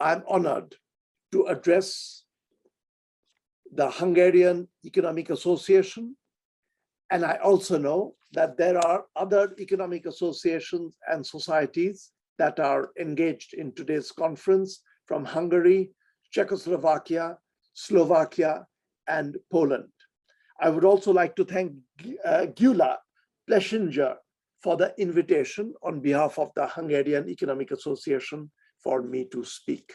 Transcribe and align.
I'm 0.00 0.22
honored 0.26 0.74
to 1.32 1.44
address 1.44 2.24
the 3.72 3.90
Hungarian 3.90 4.66
Economic 4.84 5.30
Association. 5.30 6.16
And 7.10 7.24
I 7.24 7.36
also 7.36 7.78
know 7.78 8.14
that 8.32 8.56
there 8.56 8.78
are 8.78 9.04
other 9.14 9.54
economic 9.58 10.06
associations 10.06 10.96
and 11.08 11.24
societies 11.24 12.10
that 12.38 12.58
are 12.58 12.90
engaged 12.98 13.54
in 13.54 13.72
today's 13.72 14.10
conference 14.10 14.82
from 15.06 15.24
Hungary, 15.24 15.90
Czechoslovakia, 16.32 17.36
Slovakia, 17.74 18.66
and 19.08 19.36
Poland. 19.52 19.90
I 20.60 20.70
would 20.70 20.84
also 20.84 21.12
like 21.12 21.36
to 21.36 21.44
thank 21.44 21.72
uh, 22.24 22.46
Gyula 22.54 22.96
Pleschinger 23.48 24.16
for 24.62 24.76
the 24.76 24.94
invitation 24.98 25.74
on 25.82 26.00
behalf 26.00 26.38
of 26.38 26.50
the 26.54 26.66
Hungarian 26.66 27.28
Economic 27.28 27.70
Association 27.70 28.50
for 28.82 29.02
me 29.02 29.26
to 29.32 29.44
speak. 29.44 29.94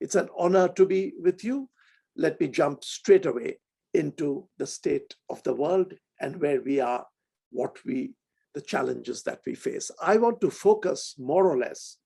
It's 0.00 0.14
an 0.14 0.28
honor 0.38 0.68
to 0.68 0.86
be 0.86 1.12
with 1.18 1.44
you. 1.44 1.68
Let 2.16 2.40
me 2.40 2.48
jump 2.48 2.84
straight 2.84 3.26
away 3.26 3.58
into 3.94 4.48
the 4.58 4.66
state 4.66 5.14
of 5.28 5.42
the 5.42 5.54
world 5.54 5.94
and 6.20 6.40
where 6.40 6.60
we 6.60 6.80
are, 6.80 7.06
what 7.50 7.76
we, 7.84 8.14
the 8.54 8.60
challenges 8.60 9.22
that 9.24 9.40
we 9.46 9.54
face. 9.54 9.90
I 10.02 10.16
want 10.16 10.40
to 10.40 10.50
focus 10.50 11.14
more 11.18 11.50
or 11.50 11.58
less 11.58 11.96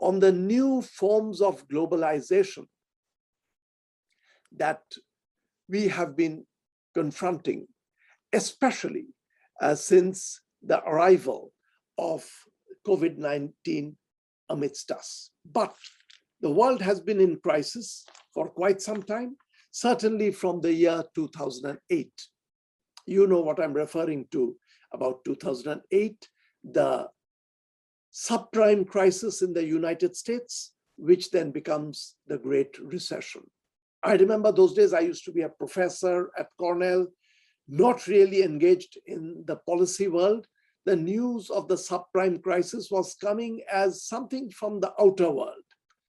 on 0.00 0.20
the 0.20 0.32
new 0.32 0.82
forms 0.82 1.40
of 1.40 1.66
globalization 1.68 2.66
that 4.56 4.82
we 5.68 5.88
have 5.88 6.16
been 6.16 6.44
confronting, 6.94 7.66
especially 8.32 9.06
uh, 9.60 9.74
since 9.74 10.40
the 10.62 10.82
arrival 10.82 11.52
of 11.98 12.28
COVID-19 12.86 13.94
amidst 14.52 14.90
us. 14.92 15.30
But 15.50 15.74
the 16.40 16.50
world 16.50 16.80
has 16.82 17.00
been 17.00 17.20
in 17.20 17.40
crisis 17.42 18.04
for 18.32 18.48
quite 18.48 18.80
some 18.80 19.02
time, 19.02 19.36
certainly 19.70 20.30
from 20.30 20.60
the 20.60 20.72
year 20.72 21.02
2008. 21.14 22.12
You 23.06 23.26
know 23.26 23.40
what 23.40 23.58
I'm 23.60 23.72
referring 23.72 24.26
to 24.32 24.54
about 24.92 25.24
2008, 25.24 26.28
the 26.62 27.08
subprime 28.12 28.86
crisis 28.86 29.42
in 29.42 29.52
the 29.52 29.64
United 29.64 30.14
States, 30.14 30.72
which 30.96 31.30
then 31.30 31.50
becomes 31.50 32.16
the 32.26 32.38
Great 32.38 32.78
Recession. 32.78 33.42
I 34.04 34.14
remember 34.14 34.52
those 34.52 34.74
days 34.74 34.92
I 34.92 35.00
used 35.00 35.24
to 35.24 35.32
be 35.32 35.42
a 35.42 35.48
professor 35.48 36.30
at 36.38 36.48
Cornell, 36.58 37.06
not 37.68 38.06
really 38.06 38.42
engaged 38.42 38.98
in 39.06 39.44
the 39.46 39.56
policy 39.56 40.08
world. 40.08 40.46
The 40.84 40.96
news 40.96 41.48
of 41.48 41.68
the 41.68 41.76
subprime 41.76 42.42
crisis 42.42 42.90
was 42.90 43.14
coming 43.14 43.62
as 43.72 44.04
something 44.04 44.50
from 44.50 44.80
the 44.80 44.92
outer 45.00 45.30
world, 45.30 45.64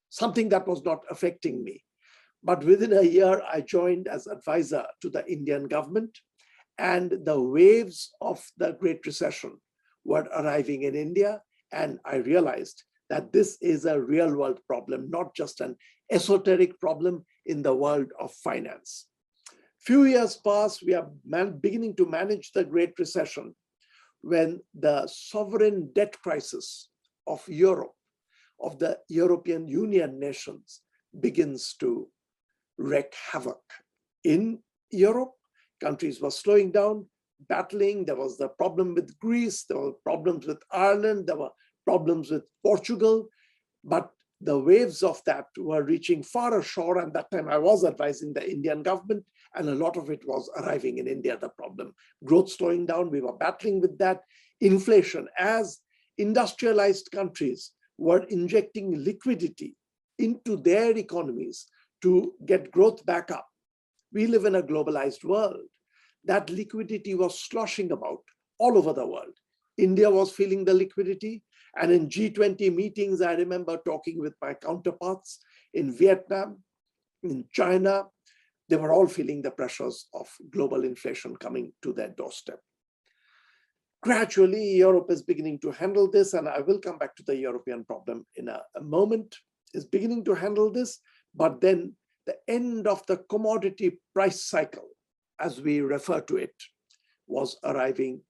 something 0.10 0.50
that 0.50 0.68
was 0.68 0.84
not 0.84 1.04
affecting 1.12 1.64
me. 1.64 1.84
But 2.44 2.64
within 2.64 2.94
a 2.94 3.04
year, 3.04 3.42
I 3.42 3.62
joined 3.62 4.08
as 4.08 4.28
advisor 4.28 4.86
to 5.02 5.10
the 5.10 5.26
Indian 5.32 5.68
government 5.68 6.18
and 6.78 7.12
the 7.24 7.40
waves 7.40 8.12
of 8.20 8.44
the 8.58 8.74
Great 8.74 9.06
Recession 9.06 9.60
were 10.04 10.28
arriving 10.36 10.84
in 10.84 10.96
India. 10.96 11.42
And 11.72 12.00
I 12.04 12.18
realized 12.18 12.84
that 13.10 13.32
this 13.32 13.58
is 13.62 13.86
a 13.86 14.02
real 14.02 14.36
world 14.36 14.60
problem, 14.68 15.10
not 15.10 15.36
just 15.36 15.62
an 15.62 15.76
esoteric 16.12 16.80
problem 16.80 17.26
in 17.46 17.62
the 17.62 17.76
world 17.76 18.12
of 18.20 18.34
finance. 18.34 19.08
Few 19.80 20.06
years 20.06 20.36
pass, 20.38 20.82
we 20.82 20.94
are 20.94 21.10
beginning 21.62 21.96
to 21.98 22.06
manage 22.06 22.52
the 22.52 22.64
Great 22.64 22.98
Recession 22.98 23.54
when 24.24 24.62
the 24.74 25.06
sovereign 25.08 25.92
debt 25.94 26.20
crisis 26.22 26.90
of 27.28 27.44
Europe, 27.48 27.94
of 28.60 28.80
the 28.80 28.98
European 29.10 29.68
Union 29.68 30.20
nations, 30.20 30.82
begins 31.20 31.76
to 31.80 32.08
wreak 32.78 33.14
havoc. 33.32 33.62
In 34.24 34.60
Europe, 34.92 35.34
countries 35.82 36.22
were 36.22 36.32
slowing 36.32 36.72
down, 36.72 37.06
battling. 37.50 38.06
There 38.06 38.16
was 38.16 38.38
the 38.38 38.48
problem 38.48 38.96
with 38.96 39.20
Greece, 39.20 39.66
there 39.68 39.78
were 39.78 39.94
problems 40.04 40.48
with 40.48 40.62
Ireland, 40.72 41.28
there 41.28 41.38
were 41.38 41.52
problems 41.86 42.32
with 42.32 42.44
Portugal, 42.66 43.28
but 43.84 44.10
the 44.40 44.58
waves 44.58 45.04
of 45.04 45.22
that 45.26 45.48
were 45.58 45.84
reaching 45.84 46.24
far 46.24 46.60
ashore. 46.60 47.00
And 47.00 47.14
that 47.14 47.30
time 47.30 47.50
I 47.50 47.58
was 47.58 47.84
advising 47.84 48.34
the 48.34 48.50
Indian 48.50 48.84
government, 48.84 49.26
and 49.56 49.70
a 49.70 49.76
lot 49.76 49.98
of 49.98 50.10
it 50.10 50.26
was 50.28 50.50
arriving 50.58 50.98
in 50.98 51.08
India, 51.08 51.38
the 51.38 51.50
problem. 51.50 51.94
Growth 52.24 52.52
slowing 52.52 52.86
down, 52.86 53.12
we 53.12 53.22
were 53.22 53.38
battling 53.38 53.82
with 53.82 53.98
that. 54.00 54.22
Inflation, 54.62 55.28
as 55.38 55.80
industrialized 56.18 57.10
countries 57.12 57.72
were 57.98 58.24
injecting 58.30 59.04
liquidity 59.04 59.76
into 60.20 60.58
their 60.58 60.98
economies 60.98 61.66
to 62.02 62.34
get 62.46 62.72
growth 62.72 63.06
back 63.06 63.32
up. 63.32 63.48
We 64.12 64.28
live 64.28 64.46
in 64.46 64.56
a 64.56 64.64
globalized 64.64 65.24
world. 65.24 65.68
That 66.26 66.50
liquidity 66.50 67.16
was 67.16 67.40
sloshing 67.40 67.92
about 67.92 68.22
all 68.60 68.78
over 68.78 68.94
the 68.94 69.06
world. 69.06 69.34
India 69.78 70.10
was 70.10 70.32
feeling 70.32 70.64
the 70.64 70.74
liquidity. 70.74 71.44
And 71.76 71.92
in 71.92 72.08
G20 72.08 72.74
meetings, 72.74 73.22
I 73.22 73.34
remember 73.34 73.80
talking 73.84 74.20
with 74.20 74.34
my 74.42 74.54
counterparts 74.54 75.40
in 75.74 75.92
Vietnam, 75.92 76.60
in 77.24 77.46
China, 77.52 78.06
they 78.70 78.76
were 78.76 78.94
all 78.94 79.08
feeling 79.08 79.42
the 79.42 79.52
pressures 79.52 80.08
of 80.14 80.28
global 80.52 80.84
inflation 80.84 81.36
coming 81.36 81.72
to 81.82 81.94
their 81.94 82.10
doorstep. 82.10 82.60
Gradually, 84.02 84.76
Europe 84.76 85.08
is 85.10 85.22
beginning 85.22 85.60
to 85.60 85.72
handle 85.72 86.10
this, 86.10 86.34
and 86.34 86.48
I 86.48 86.60
will 86.60 86.80
come 86.80 86.98
back 86.98 87.16
to 87.16 87.24
the 87.24 87.36
European 87.36 87.86
problem 87.86 88.26
in 88.36 88.50
a, 88.50 88.62
a 88.76 88.82
moment, 88.82 89.36
is 89.74 89.86
beginning 89.86 90.26
to 90.26 90.34
handle 90.34 90.72
this, 90.72 91.00
but 91.34 91.62
then 91.62 91.94
the 92.26 92.36
end 92.48 92.88
of 92.88 93.06
the 93.08 93.18
commodity 93.30 94.00
price 94.14 94.46
cycle, 94.46 94.90
as 95.40 95.62
we 95.62 95.82
refer 95.82 96.22
to 96.22 96.38
it, 96.38 96.54
was 97.28 97.58
arriving 97.64 98.22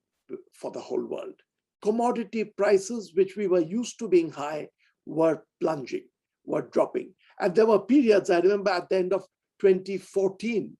for 0.53 0.71
the 0.71 0.79
whole 0.79 1.05
world 1.05 1.35
commodity 1.83 2.45
prices, 2.45 3.11
which 3.13 3.35
we 3.35 3.45
were 3.47 3.59
used 3.59 3.99
to 3.99 4.07
being 4.07 4.31
high, 4.31 4.67
were 5.05 5.43
plunging, 5.59 6.05
were 6.45 6.61
dropping. 6.71 7.13
And 7.39 7.53
there 7.53 7.65
were 7.65 7.79
periods, 7.79 8.29
I 8.29 8.39
remember 8.39 8.71
at 8.71 8.87
the 8.89 8.95
end 8.95 9.13
of 9.13 9.25
2014, 9.63 10.75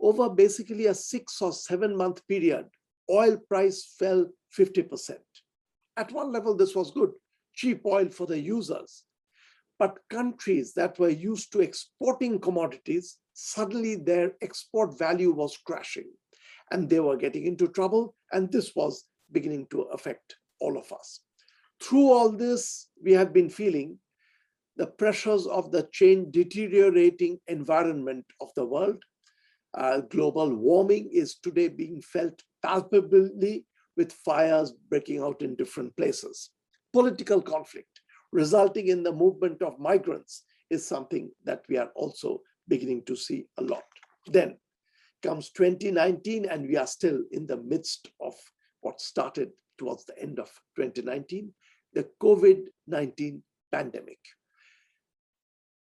over 0.00 0.30
basically 0.30 0.86
a 0.86 0.94
six 0.94 1.42
or 1.42 1.52
seven 1.52 1.96
month 1.96 2.26
period, 2.28 2.66
oil 3.10 3.36
price 3.48 3.94
fell 3.98 4.26
50%. 4.56 5.16
At 5.96 6.12
one 6.12 6.32
level, 6.32 6.56
this 6.56 6.74
was 6.74 6.92
good, 6.92 7.10
cheap 7.54 7.82
oil 7.84 8.08
for 8.10 8.26
the 8.26 8.38
users. 8.38 9.04
But 9.78 9.98
countries 10.08 10.72
that 10.74 10.98
were 10.98 11.08
used 11.08 11.52
to 11.52 11.60
exporting 11.60 12.38
commodities, 12.38 13.18
suddenly 13.32 13.96
their 13.96 14.32
export 14.40 14.96
value 14.96 15.32
was 15.32 15.56
crashing 15.56 16.10
and 16.70 16.88
they 16.88 17.00
were 17.00 17.16
getting 17.16 17.46
into 17.46 17.66
trouble. 17.66 18.14
And 18.30 18.50
this 18.52 18.72
was 18.76 19.04
beginning 19.32 19.66
to 19.70 19.82
affect 19.82 20.36
all 20.60 20.78
of 20.78 20.92
us. 20.92 21.20
Through 21.82 22.12
all 22.12 22.30
this, 22.30 22.88
we 23.02 23.12
have 23.12 23.32
been 23.32 23.50
feeling 23.50 23.98
the 24.76 24.86
pressures 24.86 25.46
of 25.46 25.70
the 25.70 25.88
change 25.92 26.32
deteriorating 26.32 27.38
environment 27.48 28.24
of 28.40 28.48
the 28.56 28.64
world. 28.64 29.02
Uh, 29.74 30.00
global 30.00 30.54
warming 30.54 31.08
is 31.12 31.36
today 31.36 31.68
being 31.68 32.00
felt 32.02 32.42
palpably 32.62 33.64
with 33.96 34.12
fires 34.12 34.72
breaking 34.88 35.20
out 35.20 35.42
in 35.42 35.54
different 35.54 35.94
places. 35.96 36.50
Political 36.92 37.42
conflict 37.42 38.00
resulting 38.32 38.88
in 38.88 39.02
the 39.02 39.12
movement 39.12 39.62
of 39.62 39.78
migrants 39.78 40.44
is 40.70 40.86
something 40.86 41.30
that 41.44 41.62
we 41.68 41.76
are 41.76 41.90
also 41.94 42.40
beginning 42.68 43.02
to 43.04 43.14
see 43.14 43.44
a 43.58 43.62
lot. 43.62 43.84
Then 44.26 44.56
comes 45.22 45.50
2019 45.50 46.46
and 46.46 46.66
we 46.66 46.76
are 46.76 46.86
still 46.86 47.20
in 47.30 47.46
the 47.46 47.58
midst 47.58 48.10
of 48.20 48.34
what 48.80 49.00
started 49.00 49.50
towards 49.78 50.04
the 50.04 50.18
end 50.18 50.38
of 50.38 50.50
2019, 50.76 51.52
the 51.92 52.08
COVID-19 52.20 53.42
pandemic. 53.70 54.18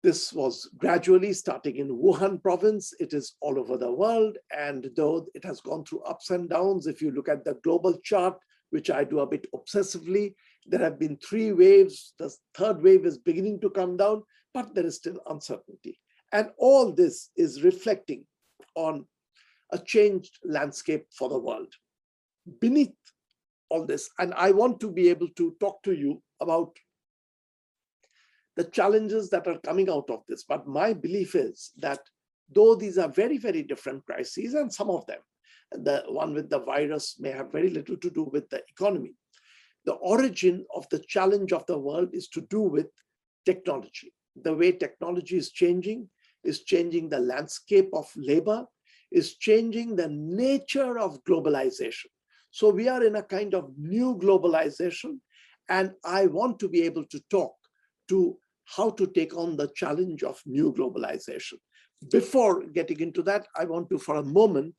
This 0.05 0.31
was 0.31 0.69
gradually 0.77 1.33
starting 1.33 1.77
in 1.77 1.89
Wuhan 1.89 2.39
province. 2.39 2.93
It 2.99 3.11
is 3.11 3.33
all 3.41 3.57
over 3.57 3.75
the 3.75 3.91
world. 3.91 4.37
And 4.55 4.91
though 4.95 5.25
it 5.33 5.43
has 5.43 5.61
gone 5.61 5.83
through 5.83 6.01
ups 6.01 6.29
and 6.29 6.47
downs, 6.47 6.85
if 6.85 7.01
you 7.01 7.09
look 7.09 7.27
at 7.27 7.43
the 7.43 7.55
global 7.63 7.97
chart, 8.03 8.37
which 8.69 8.91
I 8.91 9.03
do 9.03 9.21
a 9.21 9.25
bit 9.25 9.47
obsessively, 9.51 10.35
there 10.67 10.81
have 10.81 10.99
been 10.99 11.17
three 11.17 11.53
waves. 11.53 12.13
The 12.19 12.31
third 12.53 12.83
wave 12.83 13.03
is 13.03 13.17
beginning 13.17 13.61
to 13.61 13.69
come 13.71 13.97
down, 13.97 14.21
but 14.53 14.75
there 14.75 14.85
is 14.85 14.97
still 14.97 15.19
uncertainty. 15.27 15.99
And 16.31 16.51
all 16.59 16.91
this 16.91 17.31
is 17.35 17.63
reflecting 17.63 18.25
on 18.75 19.07
a 19.71 19.79
changed 19.79 20.37
landscape 20.43 21.07
for 21.17 21.29
the 21.29 21.39
world 21.39 21.73
beneath 22.61 22.93
all 23.69 23.87
this. 23.87 24.07
And 24.19 24.35
I 24.35 24.51
want 24.51 24.79
to 24.81 24.91
be 24.91 25.09
able 25.09 25.29
to 25.29 25.55
talk 25.59 25.81
to 25.81 25.93
you 25.93 26.21
about 26.39 26.77
the 28.55 28.63
challenges 28.65 29.29
that 29.29 29.47
are 29.47 29.59
coming 29.59 29.89
out 29.89 30.09
of 30.09 30.23
this. 30.27 30.43
But 30.43 30.67
my 30.67 30.93
belief 30.93 31.35
is 31.35 31.71
that 31.77 31.99
though 32.53 32.75
these 32.75 32.97
are 32.97 33.09
very, 33.09 33.37
very 33.37 33.63
different 33.63 34.05
crises, 34.05 34.53
and 34.53 34.73
some 34.73 34.89
of 34.89 35.05
them, 35.07 35.19
the 35.71 36.03
one 36.07 36.33
with 36.33 36.49
the 36.49 36.59
virus 36.59 37.19
may 37.19 37.31
have 37.31 37.51
very 37.51 37.69
little 37.69 37.97
to 37.97 38.09
do 38.09 38.23
with 38.23 38.49
the 38.49 38.61
economy. 38.69 39.13
The 39.85 39.93
origin 39.93 40.65
of 40.75 40.87
the 40.89 40.99
challenge 40.99 41.53
of 41.53 41.65
the 41.65 41.77
world 41.77 42.09
is 42.13 42.27
to 42.29 42.41
do 42.41 42.61
with 42.61 42.87
technology. 43.45 44.11
the 44.35 44.53
way 44.53 44.71
technology 44.71 45.37
is 45.37 45.51
changing, 45.51 46.09
is 46.43 46.63
changing 46.63 47.09
the 47.09 47.19
landscape 47.19 47.89
of 47.93 48.07
labor, 48.15 48.65
is 49.11 49.35
changing 49.35 49.95
the 49.95 50.09
nature 50.09 50.99
of 50.99 51.23
globalization. 51.23 52.07
So 52.51 52.69
we 52.69 52.87
are 52.87 53.03
in 53.03 53.15
a 53.15 53.23
kind 53.23 53.53
of 53.53 53.71
new 53.77 54.15
globalization, 54.17 55.19
and 55.69 55.91
I 56.03 56.27
want 56.27 56.59
to 56.59 56.69
be 56.69 56.83
able 56.83 57.05
to 57.05 57.19
talk 57.29 57.53
to 58.09 58.37
how 58.65 58.89
to 58.91 59.07
take 59.07 59.35
on 59.35 59.55
the 59.55 59.69
challenge 59.75 60.23
of 60.23 60.41
new 60.45 60.73
globalization. 60.73 61.53
Before 62.11 62.65
getting 62.67 62.99
into 62.99 63.21
that, 63.23 63.47
I 63.57 63.65
want 63.65 63.89
to, 63.89 63.97
for 63.97 64.17
a 64.17 64.23
moment, 64.23 64.75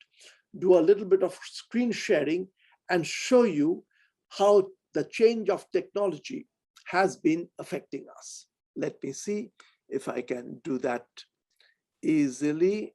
do 0.59 0.79
a 0.79 0.81
little 0.81 1.05
bit 1.05 1.23
of 1.23 1.39
screen 1.43 1.93
sharing 1.93 2.49
and 2.91 3.07
show 3.07 3.43
you 3.43 3.85
how 4.29 4.69
the 4.95 5.05
change 5.05 5.49
of 5.51 5.67
technology 5.73 6.47
has 6.87 7.17
been 7.17 7.49
affecting 7.59 8.07
us. 8.19 8.47
Let 8.77 9.03
me 9.03 9.13
see 9.13 9.51
if 9.89 10.09
I 10.09 10.21
can 10.23 10.61
do 10.65 10.79
that 10.79 11.07
easily. 12.03 12.95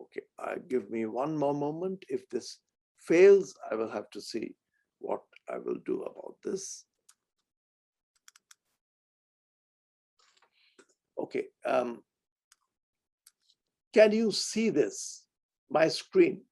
Okay, 0.00 0.22
uh, 0.38 0.54
give 0.68 0.90
me 0.90 1.06
one 1.06 1.36
more 1.36 1.54
moment. 1.54 2.04
If 2.08 2.28
this 2.28 2.58
fails, 2.98 3.54
I 3.70 3.74
will 3.74 3.90
have 3.90 4.10
to 4.10 4.20
see 4.20 4.54
what 4.98 5.20
I 5.48 5.58
will 5.58 5.78
do 5.86 6.02
about 6.02 6.36
this. 6.44 6.84
Okay, 11.18 11.46
um, 11.66 12.02
can 13.92 14.12
you 14.12 14.30
see 14.30 14.70
this, 14.70 15.24
my 15.70 15.88
screen? 15.88 16.42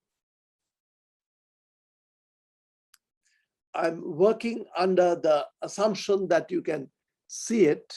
I'm 3.75 4.03
working 4.17 4.65
under 4.77 5.15
the 5.15 5.47
assumption 5.63 6.29
that 6.29 6.51
you 6.51 6.63
can 6.63 6.89
see 7.29 7.67
it 7.67 7.95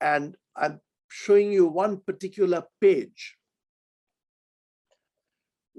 and 0.00 0.34
I'm 0.56 0.80
showing 1.08 1.52
you 1.52 1.66
one 1.66 2.00
particular 2.00 2.64
page 2.80 3.36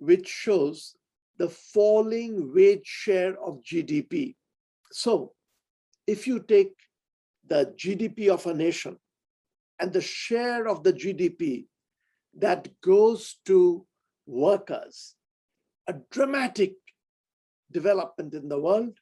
which 0.01 0.27
shows 0.27 0.95
the 1.37 1.47
falling 1.47 2.51
wage 2.55 2.85
share 2.85 3.39
of 3.39 3.61
GDP. 3.63 4.35
So 4.91 5.33
if 6.07 6.25
you 6.25 6.39
take 6.39 6.73
the 7.47 7.73
GDP 7.77 8.29
of 8.29 8.47
a 8.47 8.53
nation 8.53 8.97
and 9.79 9.93
the 9.93 10.01
share 10.01 10.67
of 10.67 10.83
the 10.83 10.91
GDP 10.91 11.67
that 12.39 12.67
goes 12.81 13.37
to 13.45 13.85
workers, 14.25 15.13
a 15.87 15.93
dramatic 16.09 16.73
development 17.71 18.33
in 18.33 18.49
the 18.49 18.59
world 18.59 18.97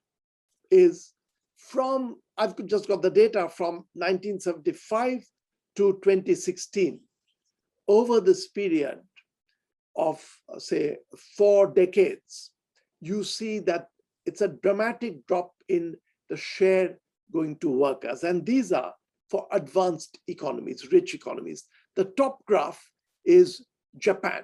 is 0.69 1.13
from, 1.55 2.17
I've 2.37 2.57
just 2.65 2.89
got 2.89 3.01
the 3.01 3.09
data 3.09 3.47
from 3.47 3.85
1975 3.93 5.23
to 5.77 5.93
2016. 6.03 6.99
Over 7.87 8.19
this 8.19 8.49
period 8.49 8.99
of, 9.95 10.23
uh, 10.53 10.59
say, 10.59 10.97
four 11.37 11.67
decades, 11.67 12.51
you 13.01 13.23
see 13.23 13.59
that 13.59 13.87
it's 14.25 14.41
a 14.41 14.47
dramatic 14.47 15.25
drop 15.27 15.51
in 15.67 15.95
the 16.29 16.37
share 16.37 16.97
going 17.31 17.57
to 17.57 17.69
workers. 17.69 18.23
And 18.23 18.45
these 18.45 18.71
are 18.71 18.93
for 19.29 19.47
advanced 19.51 20.19
economies, 20.27 20.91
rich 20.91 21.13
economies. 21.13 21.65
The 21.95 22.05
top 22.05 22.45
graph 22.45 22.83
is 23.25 23.65
Japan. 23.97 24.43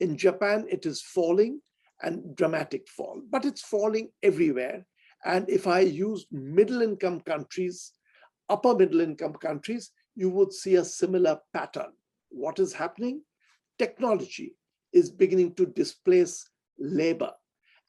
In 0.00 0.16
Japan, 0.16 0.66
it 0.68 0.86
is 0.86 1.02
falling 1.02 1.60
and 2.02 2.36
dramatic 2.36 2.88
fall, 2.88 3.20
but 3.30 3.44
it's 3.44 3.62
falling 3.62 4.10
everywhere. 4.22 4.86
And 5.24 5.48
if 5.50 5.66
I 5.66 5.80
use 5.80 6.26
middle 6.30 6.82
income 6.82 7.20
countries, 7.20 7.92
upper 8.48 8.74
middle 8.74 9.00
income 9.00 9.34
countries, 9.34 9.90
you 10.14 10.30
would 10.30 10.52
see 10.52 10.76
a 10.76 10.84
similar 10.84 11.38
pattern. 11.52 11.92
What 12.28 12.58
is 12.58 12.72
happening? 12.72 13.22
Technology 13.78 14.54
is 14.92 15.10
beginning 15.10 15.54
to 15.54 15.66
displace 15.66 16.48
labor. 16.78 17.32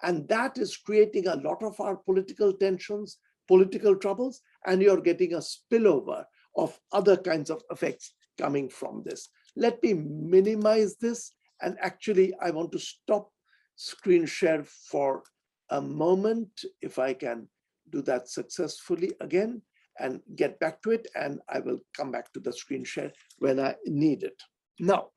And 0.01 0.28
that 0.30 0.57
is 0.57 0.78
creating 0.78 1.28
a 1.28 1.36
lot 1.36 1.62
of 1.63 1.80
our 1.80 1.98
political 1.98 2.54
tensions, 2.54 3.18
political 3.48 3.96
troubles, 3.96 4.42
and 4.66 4.81
you're 4.81 5.01
getting 5.01 5.34
a 5.34 5.38
spillover 5.38 6.24
of 6.56 6.80
other 6.92 7.18
kinds 7.18 7.50
of 7.50 7.62
effects 7.72 8.13
coming 8.38 8.69
from 8.69 9.04
this. 9.06 9.30
Let 9.56 9.81
me 9.84 9.94
minimize 9.94 10.96
this. 10.98 11.34
And 11.62 11.78
actually, 11.81 12.34
I 12.42 12.51
want 12.51 12.72
to 12.72 12.80
stop 12.80 13.30
screen 13.75 14.25
share 14.25 14.63
for 14.63 15.24
a 15.69 15.81
moment, 15.81 16.50
if 16.81 16.98
I 16.98 17.13
can 17.13 17.48
do 17.90 18.01
that 18.04 18.30
successfully 18.30 19.12
again 19.19 19.62
and 20.00 20.22
get 20.36 20.60
back 20.60 20.81
to 20.84 20.92
it. 20.92 21.07
And 21.16 21.42
I 21.50 21.60
will 21.60 21.80
come 21.96 22.12
back 22.12 22.31
to 22.34 22.40
the 22.40 22.54
screen 22.54 22.84
share 22.86 23.12
when 23.40 23.60
I 23.60 23.75
need 23.86 24.24
it. 24.24 24.42
Now, 24.80 25.10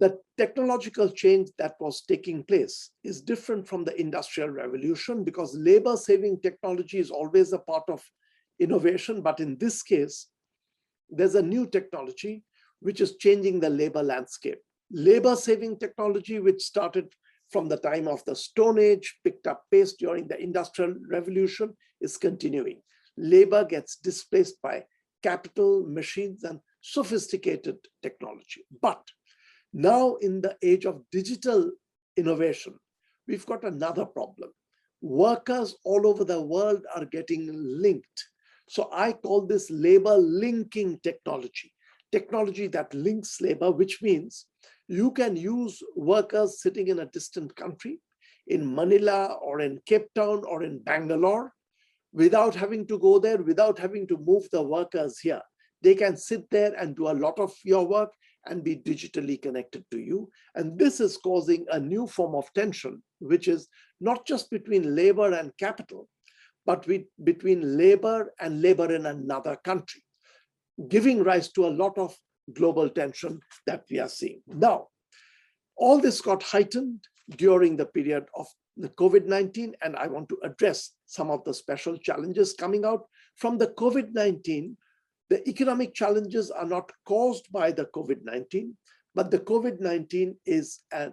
the 0.00 0.18
technological 0.38 1.10
change 1.10 1.50
that 1.58 1.74
was 1.78 2.00
taking 2.00 2.42
place 2.42 2.90
is 3.04 3.20
different 3.20 3.68
from 3.68 3.84
the 3.84 3.98
industrial 4.00 4.48
revolution 4.48 5.24
because 5.24 5.54
labor 5.54 5.94
saving 5.94 6.40
technology 6.40 6.98
is 6.98 7.10
always 7.10 7.52
a 7.52 7.58
part 7.58 7.84
of 7.88 8.02
innovation. 8.58 9.20
But 9.20 9.40
in 9.40 9.58
this 9.58 9.82
case, 9.82 10.28
there's 11.10 11.34
a 11.34 11.42
new 11.42 11.66
technology 11.66 12.42
which 12.80 13.02
is 13.02 13.16
changing 13.16 13.60
the 13.60 13.68
labor 13.68 14.02
landscape. 14.02 14.58
Labor 14.90 15.36
saving 15.36 15.78
technology, 15.78 16.40
which 16.40 16.62
started 16.62 17.12
from 17.50 17.68
the 17.68 17.76
time 17.76 18.08
of 18.08 18.24
the 18.24 18.34
Stone 18.34 18.78
Age, 18.78 19.18
picked 19.22 19.46
up 19.46 19.64
pace 19.70 19.92
during 19.92 20.26
the 20.26 20.40
Industrial 20.40 20.94
Revolution, 21.10 21.76
is 22.00 22.16
continuing. 22.16 22.80
Labor 23.18 23.64
gets 23.64 23.96
displaced 23.96 24.62
by 24.62 24.84
capital, 25.22 25.84
machines, 25.86 26.44
and 26.44 26.60
sophisticated 26.80 27.76
technology. 28.02 28.64
But 28.80 29.02
now 29.72 30.16
in 30.16 30.40
the 30.40 30.56
age 30.62 30.84
of 30.84 31.02
digital 31.12 31.70
innovation, 32.16 32.74
we've 33.28 33.46
got 33.46 33.64
another 33.64 34.04
problem. 34.04 34.50
Workers 35.00 35.76
all 35.84 36.06
over 36.06 36.24
the 36.24 36.40
world 36.40 36.84
are 36.94 37.04
getting 37.04 37.48
linked. 37.52 38.28
So 38.68 38.88
I 38.92 39.12
call 39.12 39.46
this 39.46 39.70
labor 39.70 40.16
linking 40.16 41.00
technology, 41.02 41.72
technology 42.12 42.66
that 42.68 42.92
links 42.94 43.40
labor, 43.40 43.70
which 43.70 44.02
means 44.02 44.46
you 44.88 45.12
can 45.12 45.36
use 45.36 45.80
workers 45.96 46.60
sitting 46.60 46.88
in 46.88 46.98
a 47.00 47.06
distant 47.06 47.54
country, 47.56 48.00
in 48.48 48.74
Manila 48.74 49.38
or 49.40 49.60
in 49.60 49.80
Cape 49.86 50.12
Town 50.14 50.42
or 50.46 50.64
in 50.64 50.80
Bangalore, 50.80 51.52
without 52.12 52.54
having 52.54 52.86
to 52.88 52.98
go 52.98 53.18
there, 53.18 53.38
without 53.38 53.78
having 53.78 54.06
to 54.08 54.18
move 54.18 54.48
the 54.50 54.60
workers 54.60 55.20
here. 55.20 55.40
They 55.82 55.94
can 55.94 56.16
sit 56.16 56.50
there 56.50 56.74
and 56.74 56.96
do 56.96 57.08
a 57.08 57.14
lot 57.14 57.38
of 57.38 57.52
your 57.64 57.86
work 57.86 58.12
and 58.46 58.64
be 58.64 58.76
digitally 58.76 59.40
connected 59.40 59.84
to 59.90 59.98
you. 59.98 60.30
And 60.54 60.78
this 60.78 61.00
is 61.00 61.16
causing 61.16 61.66
a 61.70 61.78
new 61.78 62.06
form 62.06 62.34
of 62.34 62.52
tension, 62.54 63.02
which 63.18 63.48
is 63.48 63.68
not 64.00 64.26
just 64.26 64.50
between 64.50 64.94
labor 64.94 65.32
and 65.32 65.56
capital, 65.58 66.08
but 66.66 66.86
between 67.24 67.76
labor 67.76 68.32
and 68.40 68.62
labor 68.62 68.94
in 68.94 69.06
another 69.06 69.56
country, 69.64 70.02
giving 70.88 71.22
rise 71.22 71.50
to 71.52 71.66
a 71.66 71.76
lot 71.82 71.96
of 71.98 72.16
global 72.52 72.88
tension 72.88 73.40
that 73.66 73.84
we 73.90 73.98
are 73.98 74.08
seeing. 74.08 74.42
Now, 74.46 74.88
all 75.76 75.98
this 75.98 76.20
got 76.20 76.42
heightened 76.42 77.04
during 77.36 77.76
the 77.76 77.86
period 77.86 78.26
of 78.34 78.46
the 78.76 78.88
COVID-19, 78.88 79.74
and 79.82 79.96
I 79.96 80.06
want 80.06 80.28
to 80.30 80.38
address 80.42 80.92
some 81.06 81.30
of 81.30 81.44
the 81.44 81.54
special 81.54 81.96
challenges 81.98 82.54
coming 82.54 82.84
out 82.84 83.04
from 83.36 83.58
the 83.58 83.68
COVID-19 83.68 84.76
the 85.30 85.48
economic 85.48 85.94
challenges 85.94 86.50
are 86.50 86.66
not 86.66 86.90
caused 87.06 87.50
by 87.52 87.70
the 87.70 87.86
COVID-19, 87.86 88.72
but 89.14 89.30
the 89.30 89.38
COVID-19 89.38 90.34
is 90.44 90.80
a 90.92 91.12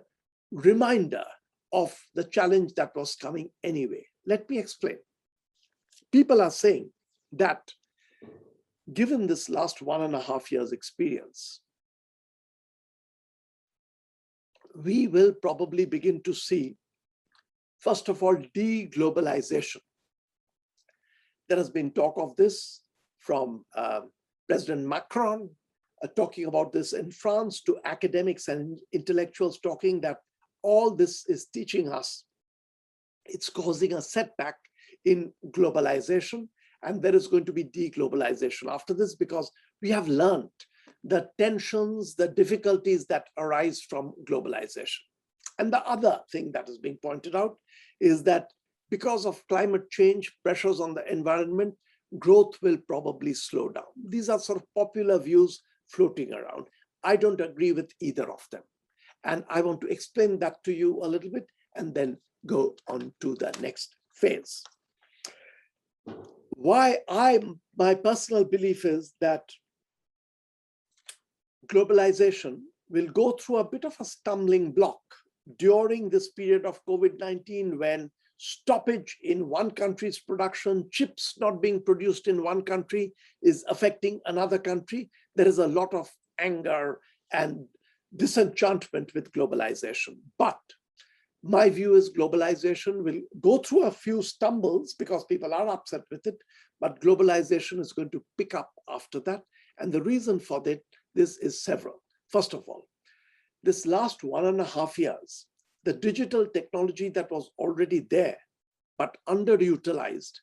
reminder 0.51 1.23
of 1.71 1.95
the 2.15 2.23
challenge 2.23 2.73
that 2.73 2.95
was 2.95 3.15
coming 3.15 3.49
anyway. 3.63 4.05
Let 4.25 4.49
me 4.49 4.57
explain. 4.57 4.97
People 6.11 6.41
are 6.41 6.51
saying 6.51 6.89
that 7.33 7.71
given 8.91 9.27
this 9.27 9.49
last 9.49 9.81
one 9.81 10.01
and 10.01 10.15
a 10.15 10.21
half 10.21 10.51
years 10.51 10.71
experience, 10.71 11.61
we 14.75 15.07
will 15.07 15.33
probably 15.33 15.85
begin 15.85 16.21
to 16.23 16.33
see, 16.33 16.75
first 17.79 18.09
of 18.09 18.23
all, 18.23 18.35
deglobalization. 18.35 19.81
There 21.49 21.57
has 21.57 21.69
been 21.69 21.91
talk 21.91 22.15
of 22.17 22.35
this 22.35 22.81
from 23.27 23.65
uh, 23.75 24.01
President 24.47 24.87
Macron 24.87 25.49
uh, 26.01 26.07
talking 26.15 26.45
about 26.45 26.71
this 26.71 26.93
in 26.93 27.11
France 27.11 27.61
to 27.63 27.77
academics 27.83 28.47
and 28.47 28.79
intellectuals 28.93 29.59
talking 29.59 29.99
that 30.01 30.19
all 30.63 30.95
this 30.95 31.25
is 31.27 31.47
teaching 31.53 31.91
us. 31.91 32.23
It's 33.25 33.49
causing 33.49 33.93
a 33.93 34.01
setback 34.01 34.55
in 35.03 35.33
globalization 35.51 36.47
and 36.83 37.01
there 37.01 37.15
is 37.15 37.27
going 37.27 37.45
to 37.45 37.53
be 37.53 37.65
deglobalization 37.65 38.71
after 38.71 38.93
this 38.93 39.15
because 39.15 39.51
we 39.81 39.89
have 39.89 40.07
learned 40.07 40.57
the 41.03 41.27
tensions, 41.37 42.15
the 42.15 42.29
difficulties 42.29 43.05
that 43.07 43.25
arise 43.37 43.81
from 43.81 44.13
globalization. 44.23 45.01
And 45.59 45.73
the 45.73 45.85
other 45.85 46.21
thing 46.31 46.51
that 46.53 46.69
is 46.69 46.77
being 46.77 46.97
pointed 47.01 47.35
out 47.35 47.57
is 47.99 48.23
that 48.23 48.51
because 48.89 49.25
of 49.25 49.43
climate 49.49 49.89
change, 49.89 50.33
pressures 50.43 50.79
on 50.79 50.93
the 50.93 51.11
environment, 51.11 51.73
growth 52.19 52.57
will 52.61 52.77
probably 52.87 53.33
slow 53.33 53.69
down. 53.69 53.83
These 54.07 54.29
are 54.29 54.39
sort 54.39 54.61
of 54.61 54.73
popular 54.75 55.19
views 55.19 55.61
floating 55.89 56.33
around. 56.33 56.67
I 57.03 57.15
don't 57.15 57.41
agree 57.41 57.71
with 57.71 57.91
either 58.01 58.29
of 58.31 58.45
them. 58.51 58.63
And 59.23 59.43
I 59.49 59.61
want 59.61 59.81
to 59.81 59.87
explain 59.87 60.39
that 60.39 60.63
to 60.63 60.73
you 60.73 61.03
a 61.03 61.07
little 61.07 61.29
bit 61.29 61.47
and 61.75 61.93
then 61.93 62.17
go 62.45 62.75
on 62.87 63.13
to 63.21 63.35
the 63.35 63.53
next 63.61 63.95
phase. 64.13 64.63
Why 66.49 66.99
I, 67.09 67.39
my 67.77 67.93
personal 67.93 68.43
belief 68.43 68.85
is 68.85 69.13
that 69.21 69.51
globalization 71.67 72.61
will 72.89 73.07
go 73.07 73.31
through 73.31 73.57
a 73.57 73.69
bit 73.69 73.85
of 73.85 73.95
a 73.99 74.05
stumbling 74.05 74.71
block 74.71 74.99
during 75.57 76.09
this 76.09 76.29
period 76.29 76.65
of 76.65 76.83
COVID-19 76.85 77.77
when 77.77 78.09
stoppage 78.37 79.17
in 79.23 79.49
one 79.49 79.71
country's 79.71 80.19
production, 80.19 80.87
chips 80.91 81.35
not 81.39 81.61
being 81.61 81.81
produced 81.81 82.27
in 82.27 82.43
one 82.43 82.61
country 82.61 83.13
is 83.41 83.65
affecting 83.67 84.19
another 84.25 84.59
country. 84.59 85.09
There 85.35 85.47
is 85.47 85.57
a 85.57 85.67
lot 85.67 85.93
of 85.93 86.09
anger 86.39 86.99
and 87.33 87.65
disenchantment 88.15 89.13
with 89.13 89.31
globalization. 89.31 90.17
But 90.37 90.59
my 91.43 91.69
view 91.69 91.95
is 91.95 92.13
globalization 92.13 93.03
will 93.03 93.21
go 93.41 93.57
through 93.57 93.83
a 93.83 93.91
few 93.91 94.21
stumbles 94.21 94.93
because 94.93 95.25
people 95.25 95.53
are 95.53 95.67
upset 95.69 96.01
with 96.11 96.25
it, 96.27 96.37
but 96.79 97.01
globalization 97.01 97.79
is 97.79 97.93
going 97.93 98.09
to 98.11 98.23
pick 98.37 98.53
up 98.53 98.71
after 98.89 99.19
that. 99.21 99.41
And 99.79 99.91
the 99.91 100.01
reason 100.01 100.39
for 100.39 100.61
that, 100.61 100.81
this 101.15 101.37
is 101.37 101.63
several. 101.63 102.01
First 102.29 102.53
of 102.53 102.63
all, 102.67 102.87
this 103.63 103.85
last 103.85 104.23
one 104.23 104.45
and 104.45 104.61
a 104.61 104.65
half 104.65 104.97
years, 104.97 105.45
the 105.83 105.93
digital 105.93 106.45
technology 106.45 107.09
that 107.09 107.31
was 107.31 107.51
already 107.57 107.99
there, 108.09 108.37
but 108.97 109.17
underutilized, 109.27 110.33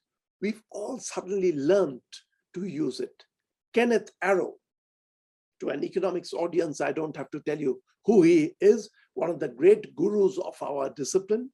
we've 0.40 0.62
all 0.70 0.98
suddenly 0.98 1.52
learned 1.52 2.00
to 2.54 2.64
use 2.66 3.00
it. 3.00 3.24
Kenneth 3.72 4.10
Arrow, 4.22 4.54
to 5.60 5.70
an 5.70 5.84
economics 5.84 6.32
audience, 6.32 6.80
I 6.80 6.92
don't 6.92 7.16
have 7.16 7.30
to 7.30 7.40
tell 7.40 7.58
you 7.58 7.82
who 8.04 8.22
he 8.22 8.54
is, 8.60 8.90
one 9.14 9.30
of 9.30 9.40
the 9.40 9.48
great 9.48 9.94
gurus 9.96 10.38
of 10.38 10.56
our 10.62 10.90
discipline, 10.90 11.50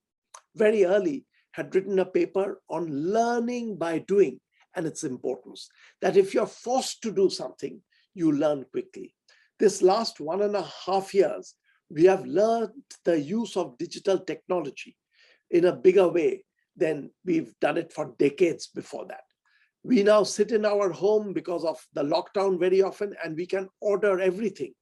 very 0.57 0.85
early 0.85 1.27
had 1.53 1.75
written 1.75 1.99
a 1.99 2.05
paper 2.05 2.61
on 2.69 2.87
learning 2.91 3.77
by 3.77 3.99
doing 3.99 4.41
and 4.77 4.87
its 4.87 5.05
importance. 5.05 5.69
That 6.01 6.17
if 6.17 6.33
you're 6.35 6.47
forced 6.47 7.03
to 7.03 7.13
do 7.13 7.29
something, 7.29 7.81
you 8.15 8.33
learn 8.33 8.65
quickly. 8.71 9.15
This 9.59 9.83
last 9.83 10.21
one 10.21 10.43
and 10.43 10.57
a 10.57 10.69
half 10.87 11.13
years, 11.13 11.55
we 11.91 12.05
have 12.05 12.25
learned 12.25 12.71
the 13.05 13.21
use 13.21 13.57
of 13.57 13.77
digital 13.79 14.19
technology 14.19 14.97
in 15.51 15.65
a 15.67 15.77
bigger 15.77 16.09
way 16.09 16.45
than 16.77 17.11
we've 17.25 17.53
done 17.61 17.77
it 17.77 17.93
for 17.93 18.15
decades 18.19 18.69
before 18.69 19.07
that. 19.07 19.25
We 19.83 20.03
now 20.03 20.23
sit 20.23 20.53
in 20.53 20.65
our 20.65 20.91
home 20.91 21.33
because 21.33 21.65
of 21.65 21.85
the 21.95 22.05
lockdown 22.05 22.59
very 22.59 22.83
often, 22.83 23.15
and 23.25 23.37
we 23.37 23.47
can 23.47 23.69
order 23.81 24.21
everything 24.21 24.75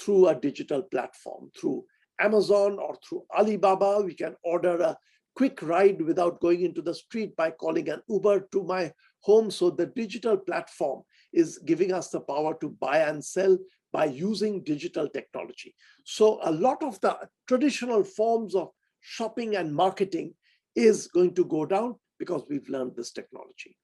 through 0.00 0.28
a 0.28 0.34
digital 0.34 0.82
platform, 0.82 1.50
through 1.58 1.84
Amazon 2.20 2.78
or 2.78 2.96
through 3.06 3.24
Alibaba. 3.36 4.02
We 4.04 4.14
can 4.14 4.36
order 4.44 4.80
a 4.80 4.96
quick 5.34 5.62
ride 5.62 6.00
without 6.00 6.40
going 6.40 6.62
into 6.62 6.82
the 6.82 6.94
street 6.94 7.34
by 7.34 7.50
calling 7.50 7.88
an 7.88 8.02
Uber 8.08 8.48
to 8.52 8.62
my 8.62 8.92
home. 9.20 9.50
So 9.50 9.70
the 9.70 9.86
digital 9.86 10.36
platform 10.36 11.02
is 11.32 11.58
giving 11.58 11.92
us 11.92 12.10
the 12.10 12.20
power 12.20 12.54
to 12.60 12.68
buy 12.68 12.98
and 12.98 13.24
sell 13.24 13.56
by 13.92 14.06
using 14.06 14.62
digital 14.62 15.08
technology. 15.08 15.74
So 16.04 16.40
a 16.42 16.50
lot 16.50 16.82
of 16.82 17.00
the 17.00 17.18
traditional 17.46 18.02
forms 18.04 18.54
of 18.54 18.70
shopping 19.00 19.56
and 19.56 19.74
marketing 19.74 20.34
is 20.74 21.08
going 21.08 21.34
to 21.34 21.44
go 21.44 21.66
down 21.66 21.96
because 22.18 22.44
we've 22.48 22.68
learned 22.68 22.96
this 22.96 23.12
technology. 23.12 23.76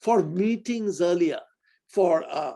For 0.00 0.22
meetings 0.22 1.00
earlier, 1.00 1.40
for 1.88 2.20
a 2.20 2.54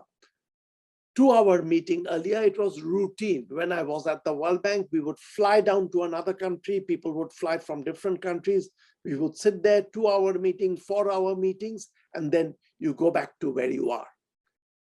two-hour 1.17 1.63
meeting 1.63 2.07
earlier, 2.09 2.43
it 2.43 2.59
was 2.59 2.83
routine. 2.83 3.47
When 3.49 3.73
I 3.73 3.83
was 3.83 4.07
at 4.07 4.23
the 4.23 4.33
World 4.33 4.63
Bank, 4.63 4.87
we 4.93 5.01
would 5.01 5.19
fly 5.19 5.61
down 5.61 5.91
to 5.91 6.05
another 6.05 6.33
country. 6.33 6.81
People 6.81 7.13
would 7.15 7.33
fly 7.33 7.59
from 7.59 7.83
different 7.83 8.23
countries. 8.23 8.71
We 9.05 9.17
would 9.17 9.37
sit 9.37 9.63
there, 9.63 9.83
two-hour 9.93 10.35
meeting, 10.35 10.77
four-hour 10.77 11.35
meetings, 11.37 11.89
and 12.15 12.31
then 12.31 12.55
you 12.79 12.95
go 12.95 13.11
back 13.11 13.39
to 13.41 13.51
where 13.51 13.71
you 13.71 13.91
are. 13.91 14.07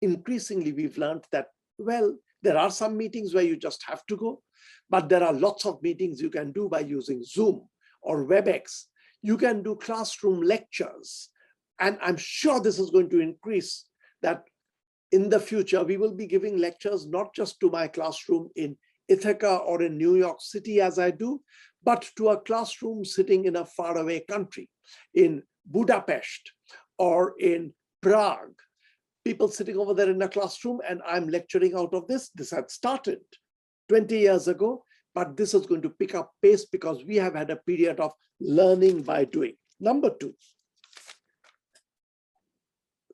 Increasingly, 0.01 0.73
we've 0.73 0.97
learned 0.97 1.23
that 1.31 1.47
well, 1.79 2.15
there 2.41 2.57
are 2.57 2.71
some 2.71 2.97
meetings 2.97 3.33
where 3.33 3.43
you 3.43 3.57
just 3.57 3.83
have 3.87 4.05
to 4.07 4.15
go, 4.15 4.41
but 4.89 5.09
there 5.09 5.23
are 5.23 5.33
lots 5.33 5.65
of 5.65 5.81
meetings 5.81 6.21
you 6.21 6.29
can 6.29 6.51
do 6.51 6.69
by 6.69 6.79
using 6.79 7.23
Zoom 7.23 7.67
or 8.01 8.25
WebEx. 8.25 8.85
You 9.21 9.37
can 9.37 9.63
do 9.63 9.75
classroom 9.75 10.41
lectures. 10.41 11.29
And 11.79 11.97
I'm 12.01 12.17
sure 12.17 12.59
this 12.59 12.79
is 12.79 12.89
going 12.89 13.09
to 13.09 13.19
increase 13.19 13.85
that 14.21 14.43
in 15.11 15.29
the 15.29 15.39
future, 15.39 15.83
we 15.83 15.97
will 15.97 16.13
be 16.13 16.27
giving 16.27 16.57
lectures 16.57 17.07
not 17.07 17.33
just 17.33 17.59
to 17.59 17.69
my 17.69 17.87
classroom 17.87 18.49
in 18.55 18.77
Ithaca 19.07 19.57
or 19.57 19.81
in 19.81 19.97
New 19.97 20.15
York 20.15 20.37
City 20.39 20.81
as 20.81 20.99
I 20.99 21.11
do, 21.11 21.41
but 21.83 22.09
to 22.17 22.29
a 22.29 22.39
classroom 22.41 23.03
sitting 23.03 23.45
in 23.45 23.55
a 23.55 23.65
faraway 23.65 24.19
country, 24.19 24.69
in 25.13 25.43
Budapest 25.65 26.51
or 26.97 27.33
in 27.39 27.73
Prague 28.01 28.59
people 29.23 29.47
sitting 29.47 29.77
over 29.77 29.93
there 29.93 30.09
in 30.09 30.21
a 30.21 30.29
classroom 30.29 30.79
and 30.87 31.01
I'm 31.05 31.27
lecturing 31.27 31.75
out 31.75 31.93
of 31.93 32.07
this. 32.07 32.29
This 32.35 32.51
had 32.51 32.71
started 32.71 33.19
20 33.89 34.17
years 34.17 34.47
ago, 34.47 34.83
but 35.13 35.35
this 35.35 35.53
is 35.53 35.65
going 35.65 35.81
to 35.81 35.89
pick 35.89 36.15
up 36.15 36.31
pace 36.41 36.65
because 36.65 37.03
we 37.03 37.15
have 37.17 37.35
had 37.35 37.49
a 37.49 37.55
period 37.57 37.99
of 37.99 38.13
learning 38.39 39.03
by 39.03 39.25
doing. 39.25 39.55
Number 39.79 40.09
two, 40.09 40.33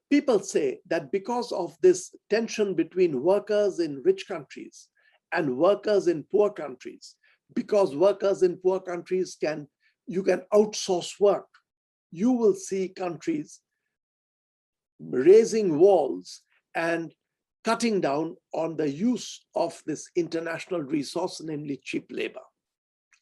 people 0.10 0.40
say 0.40 0.80
that 0.88 1.12
because 1.12 1.52
of 1.52 1.76
this 1.82 2.16
tension 2.30 2.74
between 2.74 3.22
workers 3.22 3.80
in 3.80 4.02
rich 4.04 4.28
countries 4.28 4.88
and 5.32 5.58
workers 5.58 6.08
in 6.08 6.24
poor 6.32 6.50
countries, 6.50 7.16
because 7.54 7.96
workers 7.96 8.44
in 8.44 8.58
poor 8.58 8.80
countries 8.80 9.38
can, 9.40 9.68
you 10.08 10.24
can 10.24 10.42
outsource 10.54 11.20
work, 11.20 11.48
you 12.12 12.32
will 12.32 12.54
see 12.54 12.90
countries 12.90 13.62
raising 15.00 15.78
walls 15.78 16.42
and 16.76 17.14
cutting 17.64 18.00
down 18.00 18.36
on 18.54 18.78
the 18.78 18.90
use 18.90 19.46
of 19.56 19.82
this 19.86 20.08
international 20.16 20.82
resource, 20.82 21.42
namely 21.44 21.80
cheap 21.84 22.06
labor. 22.10 22.42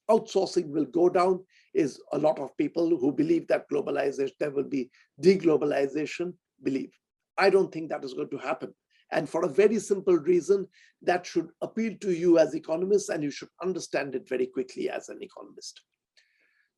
Outsourcing 0.10 0.68
will 0.68 0.86
go 0.86 1.08
down 1.08 1.44
is 1.74 2.02
a 2.12 2.18
lot 2.18 2.40
of 2.40 2.56
people 2.58 2.90
who 2.98 3.12
believe 3.12 3.48
that 3.48 3.70
globalization, 3.70 4.32
there 4.40 4.52
will 4.52 4.70
be 4.70 4.92
deglobalization, 5.22 6.34
believe. 6.62 6.92
I 7.38 7.50
don't 7.50 7.72
think 7.72 7.90
that 7.90 8.04
is 8.04 8.14
going 8.14 8.30
to 8.30 8.38
happen. 8.38 8.74
And 9.12 9.30
for 9.30 9.46
a 9.46 9.50
very 9.50 9.80
simple 9.80 10.18
reason, 10.18 10.68
that 11.04 11.26
should 11.26 11.50
appeal 11.62 11.94
to 12.02 12.12
you 12.12 12.38
as 12.38 12.56
economists 12.56 13.10
and 13.10 13.24
you 13.24 13.32
should 13.32 13.50
understand 13.62 14.16
it 14.16 14.28
very 14.28 14.48
quickly 14.48 14.90
as 14.90 15.10
an 15.10 15.20
economist. 15.22 15.82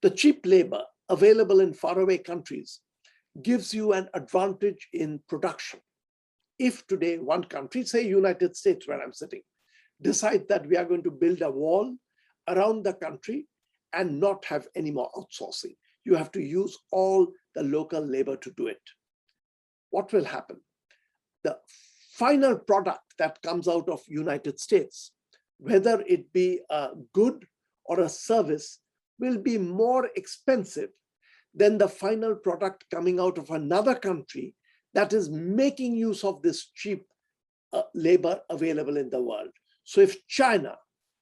The 0.01 0.09
cheap 0.11 0.45
labor 0.45 0.83
available 1.09 1.61
in 1.61 1.73
faraway 1.73 2.17
countries 2.17 2.81
gives 3.41 3.73
you 3.73 3.93
an 3.93 4.09
advantage 4.13 4.87
in 4.93 5.19
production. 5.27 5.79
If 6.57 6.87
today 6.87 7.17
one 7.17 7.43
country, 7.43 7.83
say 7.83 8.07
United 8.07 8.55
States 8.55 8.87
where 8.87 9.01
I'm 9.01 9.13
sitting, 9.13 9.41
decide 10.01 10.47
that 10.49 10.65
we 10.67 10.77
are 10.77 10.85
going 10.85 11.03
to 11.03 11.11
build 11.11 11.41
a 11.41 11.51
wall 11.51 11.95
around 12.47 12.83
the 12.83 12.93
country 12.93 13.47
and 13.93 14.19
not 14.19 14.45
have 14.45 14.67
any 14.75 14.91
more 14.91 15.09
outsourcing, 15.17 15.75
you 16.05 16.15
have 16.15 16.31
to 16.31 16.41
use 16.41 16.77
all 16.91 17.27
the 17.55 17.63
local 17.63 18.01
labor 18.01 18.37
to 18.37 18.51
do 18.57 18.67
it. 18.67 18.81
What 19.89 20.11
will 20.13 20.25
happen? 20.25 20.61
The 21.43 21.57
final 22.13 22.57
product 22.57 23.15
that 23.19 23.41
comes 23.41 23.67
out 23.67 23.89
of 23.89 24.01
United 24.07 24.59
States, 24.59 25.11
whether 25.57 26.01
it 26.07 26.31
be 26.33 26.61
a 26.69 26.89
good 27.13 27.45
or 27.85 28.01
a 28.01 28.09
service, 28.09 28.79
will 29.19 29.37
be 29.37 29.57
more 29.57 30.09
expensive 30.15 30.89
than 31.55 31.77
the 31.77 31.87
final 31.87 32.35
product 32.35 32.85
coming 32.91 33.19
out 33.19 33.37
of 33.37 33.49
another 33.49 33.95
country 33.95 34.53
that 34.93 35.13
is 35.13 35.29
making 35.29 35.95
use 35.95 36.23
of 36.23 36.41
this 36.41 36.71
cheap 36.75 37.05
uh, 37.73 37.83
labor 37.93 38.41
available 38.49 38.97
in 38.97 39.09
the 39.09 39.21
world. 39.21 39.49
So 39.83 40.01
if 40.01 40.25
China 40.27 40.75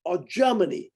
or 0.06 0.24
Germany 0.28 0.92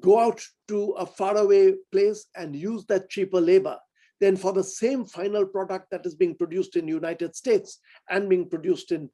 go 0.00 0.20
out 0.20 0.44
to 0.68 0.90
a 0.92 1.06
faraway 1.06 1.74
place 1.92 2.26
and 2.36 2.54
use 2.54 2.84
that 2.86 3.10
cheaper 3.10 3.40
labor, 3.40 3.78
then 4.20 4.36
for 4.36 4.52
the 4.52 4.62
same 4.64 5.04
final 5.04 5.46
product 5.46 5.90
that 5.90 6.04
is 6.04 6.14
being 6.14 6.36
produced 6.36 6.76
in 6.76 6.86
United 6.86 7.34
States 7.34 7.78
and 8.10 8.28
being 8.28 8.48
produced 8.48 8.92
in, 8.92 9.08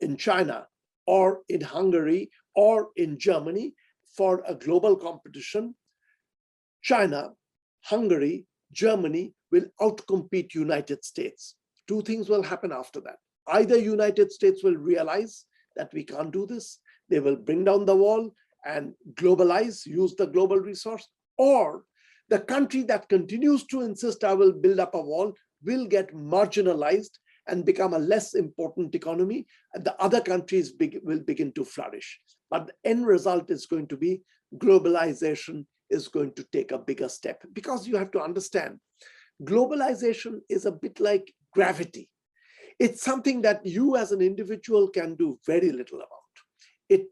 in 0.00 0.16
China 0.16 0.66
or 1.06 1.40
in 1.48 1.60
Hungary 1.60 2.30
or 2.54 2.88
in 2.96 3.18
Germany 3.18 3.74
for 4.16 4.42
a 4.46 4.54
global 4.54 4.96
competition, 4.96 5.74
China, 6.82 7.32
Hungary, 7.82 8.46
Germany 8.72 9.32
will 9.50 9.64
outcompete 9.80 10.54
United 10.54 11.04
States. 11.04 11.54
Two 11.88 12.02
things 12.02 12.28
will 12.28 12.42
happen 12.42 12.72
after 12.72 13.00
that. 13.00 13.16
Either 13.48 13.78
United 13.78 14.32
States 14.32 14.64
will 14.64 14.76
realize 14.76 15.44
that 15.76 15.92
we 15.92 16.02
can't 16.04 16.32
do 16.32 16.46
this. 16.46 16.78
They 17.08 17.20
will 17.20 17.36
bring 17.36 17.64
down 17.64 17.84
the 17.84 17.96
wall 17.96 18.34
and 18.64 18.94
globalize, 19.14 19.86
use 19.86 20.14
the 20.16 20.26
global 20.26 20.58
resource, 20.58 21.06
or 21.38 21.84
the 22.28 22.40
country 22.40 22.82
that 22.84 23.08
continues 23.08 23.64
to 23.66 23.82
insist 23.82 24.24
I 24.24 24.34
will 24.34 24.52
build 24.52 24.80
up 24.80 24.94
a 24.94 25.00
wall 25.00 25.32
will 25.64 25.86
get 25.86 26.12
marginalized 26.12 27.18
and 27.46 27.64
become 27.64 27.94
a 27.94 27.98
less 27.98 28.34
important 28.34 28.94
economy, 28.94 29.46
and 29.74 29.84
the 29.84 29.94
other 30.02 30.20
countries 30.20 30.72
big, 30.72 30.98
will 31.04 31.20
begin 31.20 31.52
to 31.52 31.64
flourish. 31.64 32.20
But 32.50 32.66
the 32.66 32.90
end 32.90 33.06
result 33.06 33.50
is 33.50 33.66
going 33.66 33.86
to 33.88 33.96
be 33.96 34.22
globalization 34.56 35.66
is 35.90 36.08
going 36.08 36.32
to 36.34 36.44
take 36.44 36.72
a 36.72 36.78
bigger 36.78 37.08
step 37.08 37.42
because 37.52 37.86
you 37.86 37.96
have 37.96 38.10
to 38.12 38.20
understand 38.20 38.78
globalization 39.44 40.40
is 40.48 40.66
a 40.66 40.72
bit 40.72 41.00
like 41.00 41.34
gravity. 41.52 42.08
It's 42.78 43.02
something 43.02 43.42
that 43.42 43.64
you 43.64 43.96
as 43.96 44.12
an 44.12 44.20
individual 44.20 44.88
can 44.88 45.14
do 45.14 45.38
very 45.46 45.70
little 45.72 45.98
about. 45.98 46.08
It, 46.88 47.06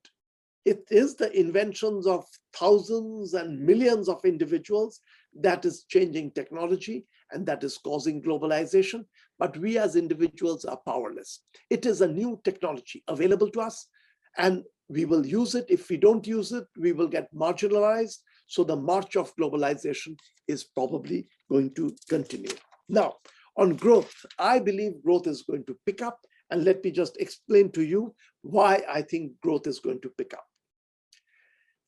it 0.65 0.85
is 0.91 1.15
the 1.15 1.31
inventions 1.39 2.07
of 2.07 2.25
thousands 2.55 3.35
and 3.35 3.61
millions 3.61 4.09
of 4.09 4.25
individuals 4.25 5.01
that 5.41 5.65
is 5.65 5.85
changing 5.89 6.31
technology 6.33 7.07
and 7.33 7.47
that 7.47 7.65
is 7.65 7.79
causing 7.79 8.23
globalization. 8.23 9.05
But 9.39 9.57
we 9.57 9.79
as 9.79 9.97
individuals 9.97 10.65
are 10.65 10.79
powerless. 10.87 11.41
It 11.71 11.87
is 11.87 12.01
a 12.01 12.09
new 12.09 12.41
technology 12.45 13.03
available 13.09 13.51
to 13.51 13.61
us 13.63 13.89
and 14.37 14.65
we 14.89 15.07
will 15.07 15.27
use 15.27 15.55
it. 15.55 15.67
If 15.69 15.89
we 15.89 15.97
don't 15.97 16.27
use 16.27 16.53
it, 16.53 16.67
we 16.79 16.93
will 16.93 17.09
get 17.09 17.35
marginalized. 17.35 18.19
So 18.47 18.65
the 18.65 18.77
march 18.77 19.17
of 19.17 19.35
globalization 19.37 20.17
is 20.49 20.65
probably 20.65 21.27
going 21.51 21.75
to 21.75 21.95
continue. 22.09 22.53
Now, 22.89 23.15
on 23.57 23.77
growth, 23.77 24.15
I 24.39 24.59
believe 24.59 25.03
growth 25.03 25.27
is 25.27 25.43
going 25.43 25.65
to 25.67 25.79
pick 25.87 26.03
up. 26.03 26.19
And 26.51 26.65
let 26.65 26.85
me 26.85 26.91
just 26.91 27.17
explain 27.19 27.73
to 27.73 27.83
you 27.83 28.15
why 28.43 28.83
I 28.89 29.03
think 29.03 29.33
growth 29.41 29.67
is 29.67 29.81
going 29.81 30.01
to 30.03 30.11
pick 30.19 30.35
up. 30.35 30.45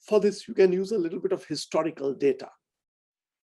For 0.01 0.21
this, 0.21 0.49
you 0.49 0.55
can 0.55 0.73
use 0.73 0.93
a 0.93 0.99
little 0.99 1.21
bit 1.21 1.33
of 1.33 1.45
historical 1.45 2.15
data. 2.15 2.49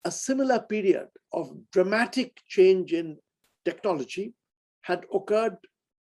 A 0.06 0.12
similar 0.12 0.60
period 0.60 1.08
of 1.34 1.52
dramatic 1.72 2.38
change 2.48 2.94
in 2.94 3.18
technology 3.66 4.34
had 4.82 5.06
occurred 5.14 5.58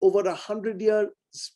over 0.03 0.21
a 0.21 0.35
hundred 0.35 0.81
years 0.81 1.09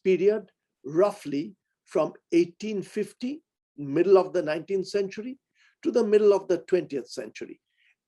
period, 0.05 0.51
roughly 0.85 1.55
from 1.85 2.13
1850, 2.31 3.43
middle 3.79 4.19
of 4.19 4.33
the 4.33 4.43
19th 4.43 4.87
century, 4.87 5.39
to 5.83 5.91
the 5.91 6.05
middle 6.05 6.33
of 6.33 6.49
the 6.49 6.59
20th 6.59 7.09
century. 7.09 7.61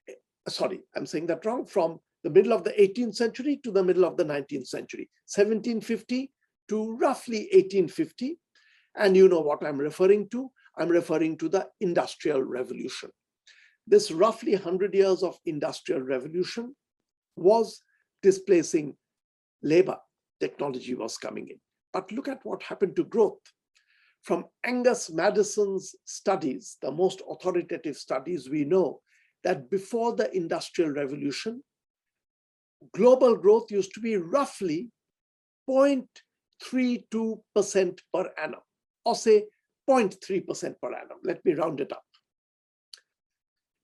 Eh, 0.08 0.14
sorry, 0.48 0.80
I'm 0.96 1.06
saying 1.06 1.26
that 1.26 1.44
wrong, 1.44 1.66
from 1.66 2.00
the 2.24 2.30
middle 2.30 2.52
of 2.52 2.64
the 2.64 2.72
18th 2.72 3.14
century 3.14 3.60
to 3.64 3.70
the 3.70 3.82
middle 3.82 4.04
of 4.04 4.16
the 4.16 4.24
19th 4.24 4.66
century, 4.66 5.08
1750 5.26 6.30
to 6.68 6.96
roughly 6.96 7.48
1850. 7.52 8.38
And 8.96 9.16
you 9.16 9.28
know 9.28 9.40
what 9.40 9.64
I'm 9.64 9.78
referring 9.78 10.28
to? 10.30 10.50
I'm 10.76 10.88
referring 10.88 11.38
to 11.38 11.48
the 11.48 11.68
Industrial 11.80 12.42
Revolution. 12.42 13.10
This 13.86 14.10
roughly 14.10 14.54
100 14.54 14.94
years 14.94 15.22
of 15.22 15.38
Industrial 15.46 16.00
Revolution 16.00 16.74
was 17.36 17.82
displacing 18.22 18.96
labor. 19.62 19.96
Technology 20.40 20.94
was 20.94 21.16
coming 21.16 21.48
in. 21.48 21.58
But 21.92 22.12
look 22.12 22.28
at 22.28 22.44
what 22.44 22.62
happened 22.62 22.96
to 22.96 23.04
growth. 23.04 23.40
From 24.28 24.44
Angus 24.62 25.08
Maddison's 25.08 25.96
studies, 26.04 26.76
the 26.82 26.92
most 26.92 27.22
authoritative 27.30 27.96
studies 27.96 28.50
we 28.50 28.66
know, 28.66 29.00
that 29.42 29.70
before 29.70 30.14
the 30.14 30.30
Industrial 30.36 30.90
Revolution, 30.90 31.64
global 32.92 33.34
growth 33.34 33.70
used 33.70 33.94
to 33.94 34.00
be 34.00 34.18
roughly 34.18 34.90
0.32% 35.66 38.00
per 38.12 38.30
annum, 38.36 38.60
or 39.06 39.14
say 39.14 39.46
0.3% 39.88 40.74
per 40.78 40.92
annum. 40.92 41.16
Let 41.24 41.42
me 41.46 41.54
round 41.54 41.80
it 41.80 41.90
up. 41.90 42.04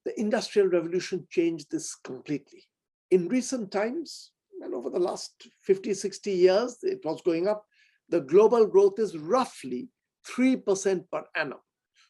The 0.04 0.20
Industrial 0.20 0.68
Revolution 0.68 1.26
changed 1.30 1.70
this 1.70 1.94
completely. 1.94 2.64
In 3.10 3.28
recent 3.28 3.72
times, 3.72 4.32
and 4.60 4.74
over 4.74 4.90
the 4.90 4.98
last 4.98 5.48
50, 5.62 5.94
60 5.94 6.30
years, 6.30 6.76
it 6.82 7.02
was 7.02 7.22
going 7.22 7.48
up, 7.48 7.64
the 8.10 8.20
global 8.20 8.66
growth 8.66 8.98
is 8.98 9.16
roughly 9.16 9.88
3% 10.36 11.04
per 11.10 11.24
annum. 11.36 11.58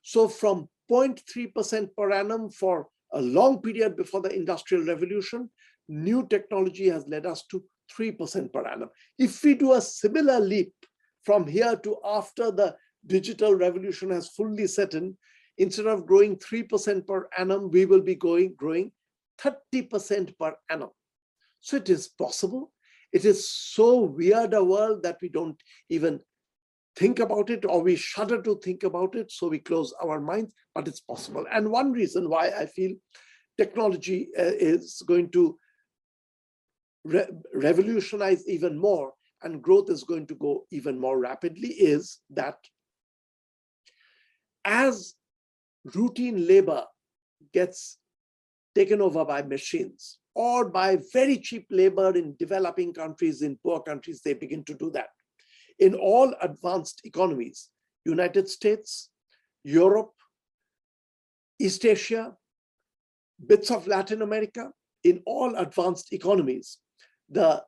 So 0.02 0.28
from 0.28 0.68
0.3% 0.90 1.88
per 1.96 2.12
annum 2.12 2.50
for 2.50 2.88
a 3.12 3.20
long 3.20 3.60
period 3.62 3.96
before 3.96 4.20
the 4.20 4.34
Industrial 4.34 4.84
Revolution 4.84 5.50
new 5.88 6.26
technology 6.28 6.88
has 6.88 7.06
led 7.08 7.26
us 7.26 7.44
to 7.50 7.62
3% 7.96 8.52
per 8.52 8.66
annum. 8.66 8.90
If 9.18 9.42
we 9.42 9.54
do 9.54 9.74
a 9.74 9.80
similar 9.80 10.40
leap 10.40 10.72
from 11.24 11.46
here 11.46 11.76
to 11.76 11.96
after 12.04 12.50
the 12.50 12.76
digital 13.06 13.54
revolution 13.54 14.10
has 14.10 14.28
fully 14.28 14.66
set 14.66 14.94
in, 14.94 15.16
instead 15.58 15.86
of 15.86 16.06
growing 16.06 16.36
3% 16.36 17.06
per 17.06 17.28
annum, 17.38 17.70
we 17.70 17.84
will 17.84 18.00
be 18.00 18.14
going 18.14 18.54
growing 18.56 18.92
30% 19.40 20.36
per 20.38 20.54
annum. 20.70 20.90
So 21.60 21.76
it 21.76 21.88
is 21.88 22.08
possible. 22.08 22.72
It 23.12 23.24
is 23.24 23.48
so 23.48 24.00
weird 24.00 24.54
a 24.54 24.64
world 24.64 25.02
that 25.04 25.18
we 25.22 25.28
don't 25.28 25.60
even 25.88 26.20
think 26.96 27.18
about 27.18 27.50
it 27.50 27.64
or 27.64 27.82
we 27.82 27.96
shudder 27.96 28.40
to 28.42 28.58
think 28.62 28.82
about 28.82 29.14
it. 29.14 29.30
So 29.30 29.48
we 29.48 29.58
close 29.58 29.92
our 30.02 30.20
minds, 30.20 30.54
but 30.74 30.88
it's 30.88 31.00
possible. 31.00 31.44
And 31.52 31.70
one 31.70 31.92
reason 31.92 32.28
why 32.28 32.48
I 32.48 32.66
feel 32.66 32.92
technology 33.58 34.28
uh, 34.38 34.42
is 34.42 35.02
going 35.06 35.30
to 35.30 35.58
re 37.04 37.24
revolutionize 37.54 38.48
even 38.48 38.78
more 38.78 39.12
and 39.42 39.62
growth 39.62 39.90
is 39.90 40.04
going 40.04 40.26
to 40.26 40.34
go 40.34 40.64
even 40.70 40.98
more 40.98 41.18
rapidly 41.18 41.68
is 41.68 42.20
that 42.30 42.56
as 44.64 45.14
routine 45.94 46.46
labor 46.46 46.84
gets 47.52 47.98
taken 48.74 49.00
over 49.00 49.24
by 49.24 49.42
machines 49.42 50.18
or 50.34 50.68
by 50.68 50.98
very 51.12 51.36
cheap 51.36 51.66
labor 51.70 52.16
in 52.16 52.34
developing 52.38 52.92
countries, 52.92 53.42
in 53.42 53.56
poor 53.62 53.80
countries, 53.80 54.20
they 54.22 54.32
begin 54.32 54.64
to 54.64 54.74
do 54.74 54.90
that. 54.90 55.10
In 55.78 55.94
all 55.94 56.34
advanced 56.40 57.00
economies, 57.04 57.70
United 58.04 58.48
States, 58.48 59.10
Europe, 59.64 60.12
East 61.58 61.84
Asia, 61.84 62.36
bits 63.44 63.70
of 63.70 63.86
Latin 63.86 64.22
America, 64.22 64.70
in 65.02 65.22
all 65.26 65.54
advanced 65.56 66.12
economies, 66.12 66.78
the 67.28 67.62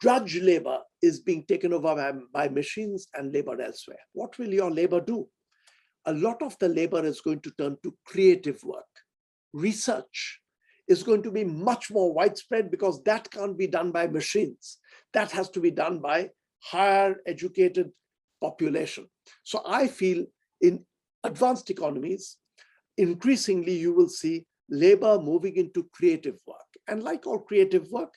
drudge 0.00 0.40
labor 0.40 0.78
is 1.00 1.20
being 1.20 1.44
taken 1.44 1.72
over 1.72 1.94
by, 1.94 2.12
by 2.32 2.48
machines 2.48 3.06
and 3.14 3.32
labor 3.32 3.60
elsewhere. 3.60 3.98
What 4.12 4.38
will 4.38 4.52
your 4.52 4.70
labor 4.70 5.00
do? 5.00 5.28
A 6.06 6.12
lot 6.12 6.42
of 6.42 6.56
the 6.58 6.68
labor 6.68 7.04
is 7.04 7.20
going 7.20 7.40
to 7.40 7.52
turn 7.58 7.76
to 7.82 7.94
creative 8.04 8.62
work. 8.64 8.84
Research 9.52 10.40
is 10.88 11.02
going 11.02 11.22
to 11.22 11.30
be 11.30 11.44
much 11.44 11.90
more 11.90 12.12
widespread 12.12 12.70
because 12.70 13.02
that 13.04 13.30
can't 13.30 13.56
be 13.56 13.66
done 13.66 13.92
by 13.92 14.06
machines. 14.06 14.78
That 15.12 15.30
has 15.32 15.48
to 15.50 15.60
be 15.60 15.70
done 15.70 16.00
by 16.00 16.30
higher 16.62 17.16
educated 17.26 17.90
population. 18.40 19.06
So 19.42 19.62
I 19.66 19.86
feel 19.86 20.24
in 20.60 20.84
advanced 21.24 21.70
economies, 21.70 22.38
increasingly 22.96 23.76
you 23.76 23.92
will 23.92 24.08
see 24.08 24.46
labor 24.68 25.18
moving 25.18 25.56
into 25.56 25.88
creative 25.92 26.38
work. 26.46 26.58
And 26.88 27.02
like 27.02 27.26
all 27.26 27.38
creative 27.38 27.90
work, 27.90 28.14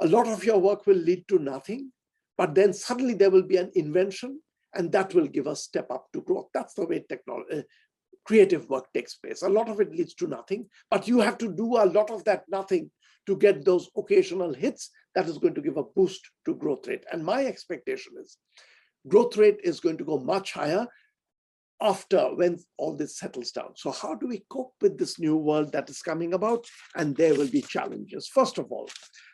a 0.00 0.06
lot 0.06 0.28
of 0.28 0.44
your 0.44 0.58
work 0.58 0.86
will 0.86 0.96
lead 0.96 1.26
to 1.28 1.38
nothing, 1.38 1.92
but 2.36 2.54
then 2.54 2.72
suddenly 2.72 3.14
there 3.14 3.30
will 3.30 3.42
be 3.42 3.56
an 3.56 3.70
invention 3.74 4.40
and 4.74 4.92
that 4.92 5.14
will 5.14 5.26
give 5.26 5.46
a 5.46 5.56
step 5.56 5.90
up 5.90 6.06
to 6.12 6.22
growth. 6.22 6.48
That's 6.54 6.74
the 6.74 6.86
way 6.86 7.04
technology, 7.08 7.58
uh, 7.58 7.62
creative 8.24 8.68
work 8.68 8.86
takes 8.92 9.14
place. 9.14 9.42
A 9.42 9.48
lot 9.48 9.68
of 9.68 9.80
it 9.80 9.90
leads 9.90 10.14
to 10.16 10.26
nothing, 10.26 10.66
but 10.90 11.08
you 11.08 11.20
have 11.20 11.38
to 11.38 11.52
do 11.52 11.76
a 11.76 11.86
lot 11.86 12.10
of 12.10 12.24
that 12.24 12.44
nothing 12.48 12.90
to 13.26 13.36
get 13.36 13.64
those 13.64 13.90
occasional 13.96 14.52
hits 14.54 14.90
that 15.18 15.28
is 15.28 15.38
going 15.38 15.54
to 15.54 15.60
give 15.60 15.76
a 15.76 15.82
boost 15.82 16.30
to 16.44 16.54
growth 16.54 16.86
rate. 16.86 17.04
And 17.10 17.24
my 17.24 17.44
expectation 17.44 18.12
is 18.20 18.36
growth 19.08 19.36
rate 19.36 19.58
is 19.64 19.80
going 19.80 19.98
to 19.98 20.04
go 20.04 20.16
much 20.20 20.52
higher 20.52 20.86
after 21.80 22.20
when 22.36 22.56
all 22.76 22.94
this 22.94 23.18
settles 23.18 23.50
down. 23.50 23.72
So 23.74 23.90
how 23.90 24.14
do 24.14 24.28
we 24.28 24.44
cope 24.48 24.74
with 24.80 24.96
this 24.96 25.18
new 25.18 25.36
world 25.36 25.72
that 25.72 25.90
is 25.90 26.02
coming 26.02 26.34
about? 26.34 26.66
And 26.94 27.16
there 27.16 27.34
will 27.34 27.48
be 27.48 27.62
challenges. 27.62 28.28
First 28.28 28.58
of 28.58 28.70
all, 28.70 28.88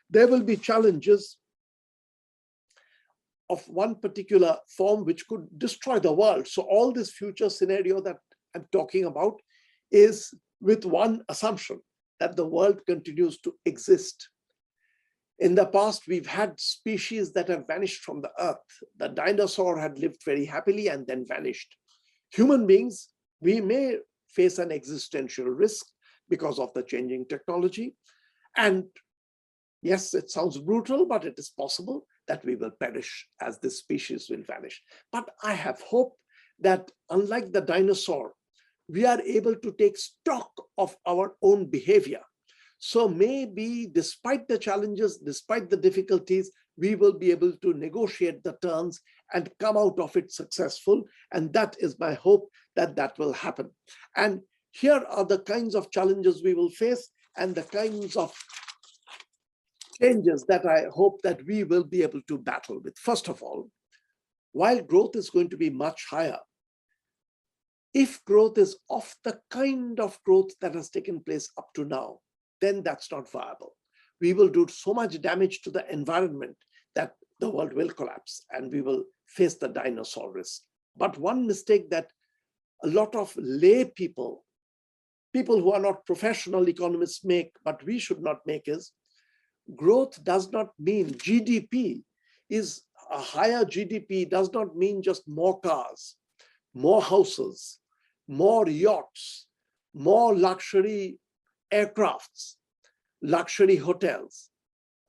there 0.08 0.26
will 0.26 0.42
be 0.42 0.56
challenges 0.56 1.36
of 3.50 3.62
one 3.68 3.96
particular 3.96 4.56
form 4.74 5.04
which 5.04 5.28
could 5.28 5.46
destroy 5.58 5.98
the 5.98 6.14
world. 6.14 6.48
So 6.48 6.62
all 6.62 6.92
this 6.92 7.10
future 7.10 7.50
scenario 7.50 8.00
that 8.00 8.16
I'm 8.56 8.64
talking 8.72 9.04
about 9.04 9.38
is 9.92 10.32
with 10.62 10.86
one 10.86 11.20
assumption 11.28 11.80
that 12.20 12.36
the 12.36 12.46
world 12.46 12.80
continues 12.86 13.38
to 13.40 13.54
exist. 13.66 14.30
In 15.38 15.54
the 15.54 15.66
past, 15.66 16.02
we've 16.06 16.26
had 16.26 16.58
species 16.60 17.32
that 17.32 17.48
have 17.48 17.66
vanished 17.66 18.02
from 18.02 18.20
the 18.20 18.30
earth. 18.38 18.56
The 18.98 19.08
dinosaur 19.08 19.78
had 19.78 19.98
lived 19.98 20.22
very 20.24 20.44
happily 20.44 20.88
and 20.88 21.06
then 21.06 21.26
vanished. 21.26 21.76
Human 22.30 22.66
beings, 22.66 23.08
we 23.40 23.60
may 23.60 23.98
face 24.28 24.58
an 24.58 24.70
existential 24.70 25.46
risk 25.46 25.86
because 26.28 26.58
of 26.58 26.72
the 26.74 26.82
changing 26.82 27.26
technology. 27.26 27.94
And 28.56 28.84
Yes, 29.84 30.14
it 30.14 30.30
sounds 30.30 30.56
brutal, 30.56 31.04
but 31.04 31.26
it 31.26 31.34
is 31.36 31.50
possible 31.50 32.06
that 32.26 32.42
we 32.42 32.56
will 32.56 32.70
perish 32.70 33.28
as 33.42 33.58
this 33.58 33.80
species 33.80 34.30
will 34.30 34.42
vanish. 34.42 34.82
But 35.12 35.28
I 35.42 35.52
have 35.52 35.78
hope 35.82 36.16
that 36.60 36.90
unlike 37.10 37.52
the 37.52 37.60
dinosaur, 37.60 38.32
we 38.88 39.04
are 39.04 39.20
able 39.20 39.54
to 39.54 39.72
take 39.72 39.98
stock 39.98 40.50
of 40.78 40.96
our 41.06 41.36
own 41.42 41.66
behavior. 41.66 42.22
So 42.86 43.08
maybe 43.08 43.88
despite 43.90 44.46
the 44.46 44.58
challenges, 44.58 45.16
despite 45.16 45.70
the 45.70 45.76
difficulties, 45.76 46.50
we 46.76 46.96
will 46.96 47.14
be 47.14 47.30
able 47.30 47.52
to 47.62 47.72
negotiate 47.72 48.44
the 48.44 48.58
terms 48.60 49.00
and 49.32 49.48
come 49.58 49.78
out 49.78 49.98
of 49.98 50.14
it 50.18 50.30
successful. 50.30 51.02
And 51.32 51.50
that 51.54 51.76
is 51.80 51.98
my 51.98 52.12
hope 52.12 52.50
that 52.76 52.94
that 52.96 53.18
will 53.18 53.32
happen. 53.32 53.70
And 54.16 54.42
here 54.72 55.02
are 55.08 55.24
the 55.24 55.38
kinds 55.38 55.74
of 55.74 55.90
challenges 55.90 56.42
we 56.42 56.52
will 56.52 56.68
face 56.68 57.08
and 57.38 57.54
the 57.54 57.62
kinds 57.62 58.16
of 58.16 58.34
changes 59.98 60.44
that 60.48 60.66
I 60.66 60.84
hope 60.92 61.22
that 61.22 61.40
we 61.46 61.64
will 61.64 61.84
be 61.84 62.02
able 62.02 62.20
to 62.28 62.36
battle 62.36 62.82
with. 62.84 62.98
First 62.98 63.28
of 63.28 63.42
all, 63.42 63.70
while 64.52 64.82
growth 64.82 65.16
is 65.16 65.30
going 65.30 65.48
to 65.48 65.56
be 65.56 65.70
much 65.70 66.04
higher, 66.10 66.40
if 67.94 68.22
growth 68.26 68.58
is 68.58 68.76
of 68.90 69.16
the 69.24 69.40
kind 69.50 69.98
of 70.00 70.18
growth 70.26 70.50
that 70.60 70.74
has 70.74 70.90
taken 70.90 71.20
place 71.20 71.48
up 71.56 71.68
to 71.76 71.86
now, 71.86 72.18
then 72.60 72.82
that's 72.82 73.10
not 73.10 73.30
viable. 73.30 73.74
We 74.20 74.32
will 74.32 74.48
do 74.48 74.66
so 74.68 74.94
much 74.94 75.20
damage 75.20 75.62
to 75.62 75.70
the 75.70 75.90
environment 75.92 76.56
that 76.94 77.14
the 77.40 77.50
world 77.50 77.72
will 77.72 77.90
collapse 77.90 78.44
and 78.50 78.72
we 78.72 78.80
will 78.80 79.04
face 79.26 79.54
the 79.54 79.68
dinosaur 79.68 80.32
risk. 80.32 80.62
But 80.96 81.18
one 81.18 81.46
mistake 81.46 81.90
that 81.90 82.10
a 82.82 82.88
lot 82.88 83.14
of 83.16 83.34
lay 83.36 83.84
people, 83.84 84.44
people 85.32 85.60
who 85.60 85.72
are 85.72 85.80
not 85.80 86.06
professional 86.06 86.68
economists 86.68 87.24
make, 87.24 87.50
but 87.64 87.84
we 87.84 87.98
should 87.98 88.22
not 88.22 88.38
make 88.46 88.68
is 88.68 88.92
growth 89.74 90.22
does 90.24 90.52
not 90.52 90.68
mean 90.78 91.10
GDP 91.10 92.02
is 92.50 92.82
a 93.10 93.18
higher 93.18 93.64
GDP 93.64 94.28
does 94.28 94.52
not 94.52 94.76
mean 94.76 95.02
just 95.02 95.26
more 95.26 95.60
cars, 95.60 96.16
more 96.74 97.02
houses, 97.02 97.78
more 98.28 98.68
yachts, 98.68 99.46
more 99.94 100.34
luxury 100.34 101.18
aircrafts, 101.74 102.54
luxury 103.22 103.76
hotels, 103.76 104.50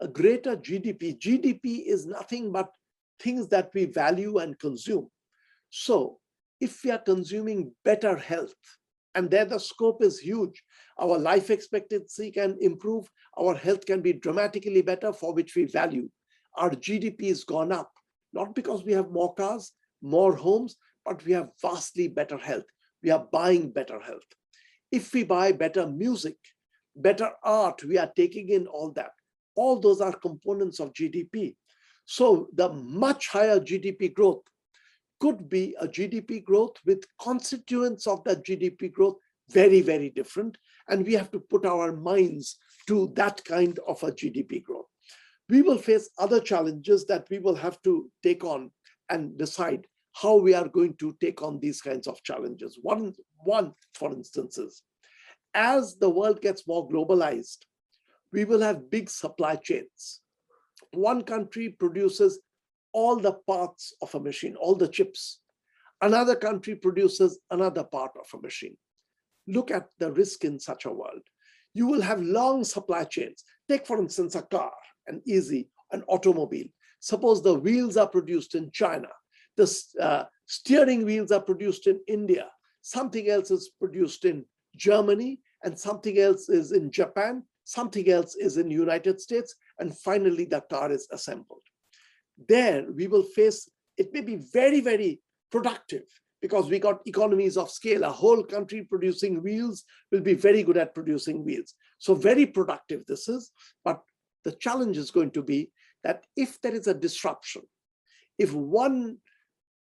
a 0.01 0.07
greater 0.07 0.57
GDP. 0.57 1.17
GDP 1.17 1.85
is 1.85 2.05
nothing 2.05 2.51
but 2.51 2.69
things 3.19 3.47
that 3.49 3.69
we 3.73 3.85
value 3.85 4.39
and 4.39 4.57
consume. 4.59 5.09
So 5.69 6.19
if 6.59 6.83
we 6.83 6.91
are 6.91 6.99
consuming 6.99 7.71
better 7.83 8.15
health, 8.17 8.55
and 9.13 9.29
there 9.31 9.45
the 9.45 9.59
scope 9.59 10.03
is 10.03 10.19
huge, 10.19 10.61
our 10.99 11.17
life 11.17 11.49
expectancy 11.49 12.31
can 12.31 12.57
improve, 12.59 13.09
our 13.37 13.55
health 13.55 13.85
can 13.85 14.01
be 14.01 14.13
dramatically 14.13 14.81
better 14.81 15.13
for 15.13 15.33
which 15.33 15.55
we 15.55 15.65
value. 15.65 16.09
Our 16.57 16.71
GDP 16.71 17.27
has 17.29 17.43
gone 17.43 17.71
up, 17.71 17.91
not 18.33 18.55
because 18.55 18.83
we 18.83 18.93
have 18.93 19.11
more 19.11 19.33
cars, 19.33 19.71
more 20.01 20.35
homes, 20.35 20.75
but 21.05 21.23
we 21.25 21.33
have 21.33 21.49
vastly 21.61 22.07
better 22.07 22.37
health. 22.37 22.65
We 23.03 23.11
are 23.11 23.27
buying 23.31 23.71
better 23.71 23.99
health. 23.99 24.27
If 24.91 25.13
we 25.13 25.23
buy 25.23 25.51
better 25.51 25.87
music, 25.87 26.37
better 26.95 27.31
art, 27.43 27.83
we 27.83 27.97
are 27.97 28.11
taking 28.15 28.49
in 28.49 28.67
all 28.67 28.91
that. 28.91 29.11
All 29.55 29.79
those 29.79 30.01
are 30.01 30.13
components 30.13 30.79
of 30.79 30.93
GDP. 30.93 31.55
So 32.05 32.47
the 32.53 32.69
much 32.69 33.27
higher 33.27 33.59
GDP 33.59 34.13
growth 34.13 34.43
could 35.19 35.49
be 35.49 35.75
a 35.79 35.87
GDP 35.87 36.43
growth 36.43 36.75
with 36.85 37.05
constituents 37.21 38.05
of 38.05 38.23
that 38.25 38.45
GDP 38.45 38.91
growth 38.91 39.15
very, 39.49 39.81
very 39.81 40.09
different. 40.09 40.57
And 40.87 41.05
we 41.05 41.13
have 41.13 41.31
to 41.31 41.39
put 41.39 41.65
our 41.65 41.91
minds 41.95 42.57
to 42.87 43.11
that 43.15 43.43
kind 43.45 43.79
of 43.87 44.01
a 44.03 44.11
GDP 44.11 44.63
growth. 44.63 44.85
We 45.49 45.61
will 45.61 45.77
face 45.77 46.09
other 46.17 46.39
challenges 46.39 47.05
that 47.05 47.27
we 47.29 47.39
will 47.39 47.55
have 47.55 47.81
to 47.83 48.09
take 48.23 48.43
on 48.43 48.71
and 49.09 49.37
decide 49.37 49.87
how 50.13 50.35
we 50.35 50.53
are 50.53 50.67
going 50.67 50.95
to 50.95 51.15
take 51.21 51.41
on 51.41 51.59
these 51.59 51.81
kinds 51.81 52.07
of 52.07 52.21
challenges. 52.23 52.79
One, 52.81 53.13
one 53.43 53.73
for 53.93 54.11
instance, 54.11 54.57
is 54.57 54.83
as 55.55 55.95
the 55.95 56.09
world 56.09 56.41
gets 56.41 56.67
more 56.67 56.87
globalized, 56.87 57.59
we 58.31 58.45
will 58.45 58.61
have 58.61 58.91
big 58.91 59.09
supply 59.09 59.55
chains. 59.55 60.21
One 60.91 61.23
country 61.23 61.69
produces 61.69 62.39
all 62.91 63.15
the 63.17 63.33
parts 63.47 63.93
of 64.01 64.13
a 64.13 64.19
machine, 64.19 64.55
all 64.57 64.75
the 64.75 64.87
chips. 64.87 65.39
Another 66.01 66.35
country 66.35 66.75
produces 66.75 67.39
another 67.49 67.83
part 67.83 68.11
of 68.19 68.27
a 68.37 68.41
machine. 68.41 68.77
Look 69.47 69.71
at 69.71 69.87
the 69.99 70.11
risk 70.11 70.43
in 70.43 70.59
such 70.59 70.85
a 70.85 70.91
world. 70.91 71.21
You 71.73 71.87
will 71.87 72.01
have 72.01 72.21
long 72.21 72.63
supply 72.63 73.05
chains. 73.05 73.43
Take, 73.69 73.87
for 73.87 73.97
instance, 73.97 74.35
a 74.35 74.41
car, 74.41 74.73
an 75.07 75.21
easy, 75.25 75.69
an 75.91 76.03
automobile. 76.07 76.67
Suppose 76.99 77.41
the 77.41 77.53
wheels 77.53 77.97
are 77.97 78.07
produced 78.07 78.55
in 78.55 78.71
China. 78.71 79.07
The 79.55 79.83
uh, 80.01 80.23
steering 80.45 81.05
wheels 81.05 81.31
are 81.31 81.41
produced 81.41 81.87
in 81.87 81.99
India. 82.07 82.47
Something 82.81 83.29
else 83.29 83.51
is 83.51 83.71
produced 83.79 84.25
in 84.25 84.45
Germany, 84.75 85.39
and 85.63 85.77
something 85.77 86.19
else 86.19 86.49
is 86.49 86.71
in 86.71 86.91
Japan, 86.91 87.43
something 87.63 88.09
else 88.09 88.35
is 88.35 88.57
in 88.57 88.69
United 88.69 89.19
States, 89.19 89.55
and 89.79 89.97
finally 89.97 90.45
the 90.45 90.61
car 90.61 90.91
is 90.91 91.07
assembled. 91.11 91.61
There 92.47 92.85
we 92.91 93.07
will 93.07 93.23
face, 93.23 93.69
it 93.97 94.13
may 94.13 94.21
be 94.21 94.35
very, 94.35 94.81
very 94.81 95.21
productive 95.51 96.03
because 96.41 96.69
we 96.69 96.79
got 96.79 97.01
economies 97.07 97.57
of 97.57 97.71
scale. 97.71 98.03
A 98.03 98.09
whole 98.09 98.43
country 98.43 98.83
producing 98.83 99.41
wheels 99.41 99.83
will 100.11 100.21
be 100.21 100.33
very 100.33 100.61
good 100.63 100.77
at 100.77 100.93
producing 100.93 101.43
wheels. 101.43 101.73
So 101.97 102.13
very 102.13 102.45
productive 102.45 103.05
this 103.07 103.27
is, 103.27 103.51
but 103.83 104.01
the 104.43 104.51
challenge 104.51 104.97
is 104.97 105.11
going 105.11 105.31
to 105.31 105.41
be 105.41 105.71
that 106.03 106.25
if 106.35 106.61
there 106.61 106.75
is 106.75 106.87
a 106.87 106.93
disruption, 106.93 107.63
if 108.37 108.53
one 108.53 109.17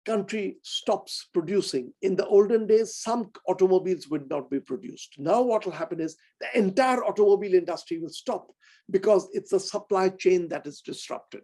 country 0.05 0.57
stops 0.63 1.29
producing. 1.33 1.93
In 2.03 2.17
the 2.17 2.27
olden 2.27 2.67
days, 2.67 2.97
some 2.97 3.31
automobiles 3.47 4.09
would 4.09 4.29
not 4.29 4.51
be 4.51 4.61
produced. 4.61 5.15
Now 5.19 5.43
what 5.43 5.65
will 5.65 5.73
happen 5.73 6.01
is 6.01 6.17
the 6.41 6.59
entire 6.59 7.05
automobile 7.05 7.55
industry 7.55 7.99
will 7.99 8.11
stop 8.11 8.51
because 8.91 9.29
it's 9.33 9.53
a 9.53 9.61
supply 9.61 10.09
chain 10.09 10.49
that 10.49 10.67
is 10.67 10.81
disrupted. 10.81 11.43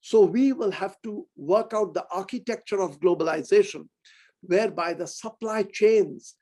So 0.00 0.20
we 0.24 0.52
will 0.52 0.70
have 0.70 0.96
to 1.02 1.26
work 1.36 1.72
out 1.74 1.94
the 1.94 2.06
architecture 2.12 2.80
of 2.80 3.00
globalization, 3.00 3.88
whereby 4.42 4.94
the 4.94 5.06
supply 5.06 5.64
chains, 5.64 6.36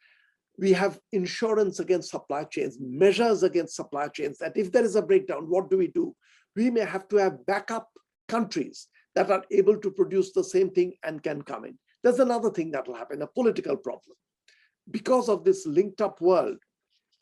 we 0.59 0.73
have 0.73 1.01
insurance 1.13 1.81
against 1.81 2.11
supply 2.11 2.45
chains, 2.45 2.77
measures 2.79 3.43
against 3.43 3.75
supply 3.75 4.09
chains, 4.09 4.39
that 4.39 4.57
if 4.57 4.71
there 4.71 4.85
is 4.85 4.97
a 4.97 5.03
breakdown, 5.03 5.49
what 5.49 5.71
do 5.71 5.79
we 5.79 5.89
do? 5.89 6.15
We 6.55 6.71
may 6.71 6.85
have 6.85 7.09
to 7.09 7.17
have 7.17 7.47
backup 7.47 7.89
countries 8.29 8.89
that 9.15 9.31
are 9.31 9.45
able 9.51 9.77
to 9.79 9.91
produce 9.91 10.33
the 10.33 10.45
same 10.45 10.71
thing 10.71 10.95
and 11.05 11.23
can 11.23 11.43
come 11.43 11.65
in. 11.65 11.79
There's 12.03 12.21
another 12.21 12.51
thing 12.51 12.71
that 12.73 12.87
will 12.87 12.97
happen, 12.97 13.23
a 13.23 13.27
political 13.27 13.77
problem. 13.77 14.17
Because 14.91 15.29
of 15.29 15.45
this 15.45 15.67
linked 15.67 16.01
up 16.01 16.21
world, 16.21 16.59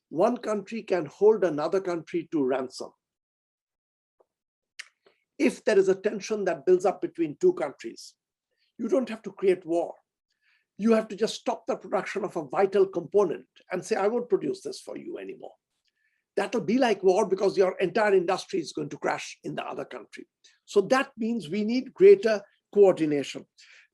one 0.09 0.37
country 0.37 0.83
can 0.83 1.07
hold 1.07 1.45
another 1.45 1.81
country 1.81 2.29
to 2.33 2.45
ransom. 2.45 2.91
If 5.39 5.65
there 5.65 5.79
is 5.79 5.89
a 5.89 5.95
tension 5.95 6.45
that 6.45 6.67
builds 6.67 6.85
up 6.85 7.01
between 7.01 7.37
two 7.41 7.53
countries, 7.55 8.15
you 8.79 8.89
don't 8.89 9.09
have 9.09 9.23
to 9.23 9.33
create 9.33 9.65
war. 9.65 9.95
You 10.79 10.93
have 10.93 11.09
to 11.09 11.17
just 11.17 11.37
stop 11.37 11.67
the 11.67 11.77
production 11.77 12.25
of 12.25 12.37
a 12.37 12.45
vital 12.45 12.87
component 12.87 13.47
and 13.71 13.85
say, 13.85 13.97
I 13.97 14.09
won't 14.09 14.29
produce 14.29 14.63
this 14.63 14.81
for 14.81 14.97
you 14.97 15.19
anymore. 15.19 15.53
That'll 16.37 16.61
be 16.61 16.79
like 16.79 17.03
war 17.03 17.27
because 17.27 17.57
your 17.57 17.77
entire 17.79 18.15
industry 18.15 18.61
is 18.61 18.73
going 18.73 18.89
to 18.89 18.99
crash 18.99 19.39
in 19.45 19.55
the 19.55 19.65
other 19.65 19.85
country. 19.85 20.27
So 20.65 20.81
that 20.83 21.11
means 21.17 21.49
we 21.49 21.65
need 21.65 21.95
greater 21.95 22.41
coordination. 22.73 23.47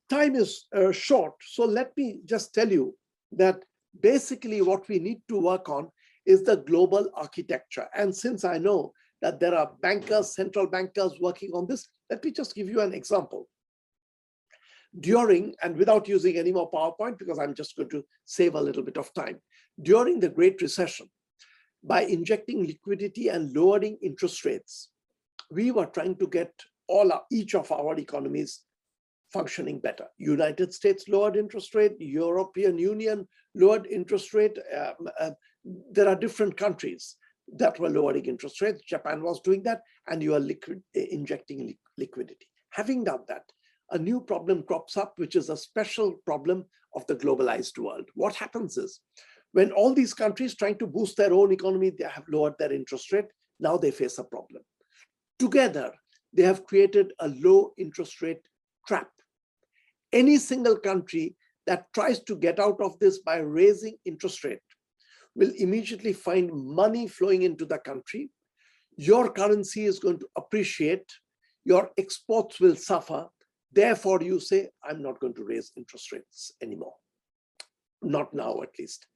Time 0.09 0.37
is 0.37 0.66
uh, 0.74 0.92
short, 0.92 1.35
so 1.46 1.64
let 1.64 1.96
me 1.96 2.20
just 2.24 2.54
tell 2.54 2.70
you 2.70 2.96
that 3.33 3.62
basically 4.00 4.62
what 4.62 4.88
we 4.88 4.98
need 4.98 5.20
to 5.28 5.38
work 5.38 5.68
on 5.68 5.88
is 6.24 6.42
the 6.42 6.57
global 6.57 7.11
architecture. 7.14 7.88
And 7.94 8.14
since 8.14 8.44
I 8.44 8.59
know 8.59 8.92
that 9.20 9.40
there 9.40 9.54
are 9.54 9.72
bankers, 9.83 10.35
central 10.35 10.66
bankers 10.66 11.14
working 11.20 11.50
on 11.52 11.66
this, 11.66 11.88
let 12.11 12.24
me 12.24 12.31
just 12.31 12.54
give 12.54 12.68
you 12.68 12.81
an 12.81 12.94
example. 12.94 13.48
During, 15.00 15.54
and 15.62 15.76
without 15.76 16.09
using 16.09 16.38
any 16.38 16.52
more 16.52 16.70
PowerPoint, 16.70 17.18
because 17.18 17.38
I'm 17.38 17.54
just 17.54 17.76
going 17.76 17.90
to 17.90 18.04
save 18.24 18.54
a 18.54 18.61
little 18.61 18.83
bit 18.83 18.96
of 18.96 19.12
time, 19.12 19.40
during 19.83 20.20
the 20.20 20.28
Great 20.28 20.62
Recession, 20.62 21.11
by 21.85 22.02
injecting 22.02 22.66
liquidity 22.66 23.28
and 23.28 23.54
lowering 23.54 23.98
interest 24.02 24.44
rates, 24.44 24.88
we 25.50 25.70
were 25.70 25.87
trying 25.87 26.16
to 26.16 26.26
get 26.26 26.52
all 26.88 27.12
our, 27.12 27.22
each 27.30 27.54
of 27.54 27.70
our 27.72 27.98
economies 27.98 28.62
functioning 29.32 29.78
better. 29.78 30.06
United 30.18 30.72
States 30.72 31.08
lowered 31.08 31.37
interest 31.37 31.74
rate, 31.74 31.96
European 31.98 32.78
Union 32.78 33.28
lowered 33.54 33.87
interest 33.87 34.32
rate. 34.34 34.58
Um, 34.76 35.08
uh, 35.20 35.30
there 35.92 36.08
are 36.08 36.16
different 36.16 36.56
countries 36.56 37.16
that 37.56 37.78
were 37.78 37.90
lowering 37.90 38.26
interest 38.26 38.61
rates. 38.61 38.82
Japan 38.82 39.22
was 39.22 39.40
doing 39.40 39.62
that, 39.64 39.82
and 40.06 40.22
you 40.22 40.34
are 40.34 40.40
liquid, 40.40 40.82
injecting 40.94 41.66
li 41.66 41.78
liquidity. 41.96 42.46
Having 42.70 43.04
done 43.04 43.24
that, 43.28 43.44
a 43.90 43.98
new 43.98 44.20
problem 44.20 44.62
crops 44.62 44.96
up, 44.96 45.14
which 45.16 45.34
is 45.34 45.48
a 45.48 45.56
special 45.56 46.14
problem 46.24 46.64
of 46.94 47.06
the 47.06 47.16
globalized 47.16 47.78
world. 47.78 48.04
What 48.14 48.34
happens 48.34 48.76
is, 48.76 49.00
when 49.52 49.72
all 49.72 49.94
these 49.94 50.14
countries 50.14 50.54
trying 50.54 50.78
to 50.78 50.87
boost 50.87 51.16
their 51.16 51.32
own 51.32 51.52
economy, 51.52 51.90
they 51.90 52.04
have 52.04 52.24
lowered 52.30 52.54
their 52.58 52.72
interest 52.72 53.12
rate, 53.12 53.26
now 53.61 53.76
they 53.76 53.90
face 53.90 54.18
a 54.18 54.24
problem. 54.24 54.62
Together, 55.38 55.92
they 56.33 56.42
have 56.42 56.66
created 56.66 57.12
a 57.20 57.29
low 57.29 57.72
interest 57.79 58.20
rate 58.20 58.42
trap. 58.87 59.09
Any 60.12 60.37
single 60.38 60.77
country 60.77 61.37
that 61.66 61.87
tries 61.92 62.20
to 62.24 62.37
get 62.37 62.59
out 62.59 62.81
of 62.81 62.98
this 62.98 63.18
by 63.18 63.37
raising 63.37 63.96
interest 64.05 64.42
rate 64.42 64.59
will 65.35 65.53
immediately 65.59 66.12
find 66.12 66.51
money 66.53 67.07
flowing 67.07 67.42
into 67.42 67.64
the 67.64 67.79
country. 67.79 68.31
Your 68.96 69.31
currency 69.31 69.85
is 69.85 70.01
going 70.01 70.18
to 70.18 70.29
appreciate, 70.37 71.07
your 71.64 71.90
exports 71.98 72.59
will 72.59 72.74
suffer. 72.74 73.27
Therefore, 73.70 74.22
you 74.22 74.40
say, 74.40 74.70
I'm 74.83 75.03
not 75.03 75.20
going 75.20 75.35
to 75.35 75.44
raise 75.44 75.70
interest 75.77 76.11
rates 76.11 76.53
anymore. 76.62 76.94
Not 78.03 78.33
now, 78.33 78.62
at 78.62 78.70
least. 78.79 79.07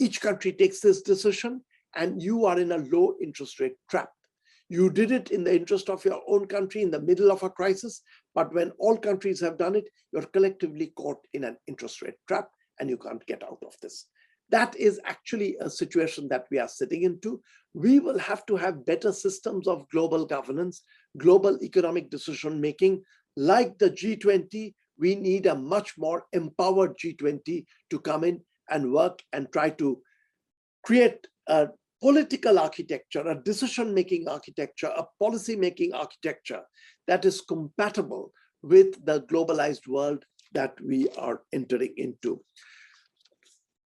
Each 0.00 0.20
country 0.20 0.52
takes 0.52 0.80
this 0.80 1.02
decision 1.02 1.62
and 1.94 2.22
you 2.22 2.46
are 2.46 2.58
in 2.58 2.72
a 2.72 2.78
low 2.78 3.14
interest 3.20 3.60
rate 3.60 3.76
trap. 3.90 4.08
You 4.68 4.90
did 4.90 5.12
it 5.12 5.30
in 5.30 5.44
the 5.44 5.54
interest 5.54 5.88
of 5.88 6.04
your 6.04 6.22
own 6.28 6.46
country 6.46 6.82
in 6.82 6.90
the 6.90 7.00
middle 7.00 7.30
of 7.30 7.42
a 7.42 7.50
crisis, 7.50 8.02
but 8.34 8.52
when 8.54 8.70
all 8.78 8.96
countries 8.96 9.40
have 9.40 9.56
done 9.56 9.74
it, 9.74 9.88
you're 10.12 10.22
collectively 10.22 10.92
caught 10.96 11.20
in 11.32 11.44
an 11.44 11.56
interest 11.66 12.02
rate 12.02 12.18
trap 12.26 12.48
and 12.78 12.90
you 12.90 12.98
can't 12.98 13.24
get 13.26 13.42
out 13.42 13.58
of 13.64 13.74
this. 13.80 14.06
That 14.50 14.76
is 14.76 15.00
actually 15.04 15.56
a 15.60 15.70
situation 15.70 16.28
that 16.28 16.46
we 16.50 16.58
are 16.58 16.68
sitting 16.68 17.02
into. 17.02 17.40
We 17.74 17.98
will 17.98 18.18
have 18.18 18.44
to 18.46 18.56
have 18.56 18.86
better 18.86 19.12
systems 19.12 19.68
of 19.68 19.88
global 19.90 20.24
governance, 20.26 20.82
global 21.16 21.58
economic 21.62 22.10
decision 22.10 22.60
making. 22.60 23.02
Like 23.36 23.78
the 23.78 23.90
G20, 23.90 24.74
we 24.98 25.14
need 25.14 25.46
a 25.46 25.54
much 25.54 25.96
more 25.96 26.24
empowered 26.32 26.96
G20 26.98 27.64
to 27.90 27.98
come 28.00 28.24
in 28.24 28.40
and 28.70 28.92
work 28.92 29.22
and 29.32 29.48
try 29.52 29.70
to 29.70 30.00
create 30.82 31.26
a 31.46 31.68
political 32.00 32.58
architecture, 32.58 33.26
a 33.26 33.42
decision-making 33.42 34.28
architecture, 34.28 34.92
a 34.96 35.04
policy-making 35.20 35.92
architecture 35.94 36.62
that 37.06 37.24
is 37.24 37.40
compatible 37.40 38.32
with 38.62 39.04
the 39.04 39.22
globalized 39.22 39.86
world 39.86 40.24
that 40.52 40.74
we 40.80 41.08
are 41.18 41.42
entering 41.52 41.94
into. 41.96 42.40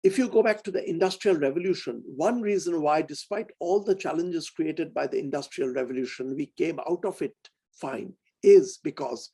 If 0.02 0.16
you 0.16 0.28
go 0.28 0.42
back 0.42 0.62
to 0.64 0.70
the 0.70 0.88
Industrial 0.88 1.36
Revolution, 1.36 2.02
one 2.06 2.40
reason 2.40 2.80
why, 2.80 3.02
despite 3.02 3.50
all 3.58 3.82
the 3.82 3.94
challenges 3.94 4.48
created 4.48 4.94
by 4.94 5.06
the 5.06 5.18
Industrial 5.18 5.70
Revolution, 5.70 6.34
we 6.34 6.52
came 6.56 6.80
out 6.88 7.04
of 7.04 7.20
it 7.20 7.34
fine 7.80 8.12
is 8.42 8.78
because 8.82 9.30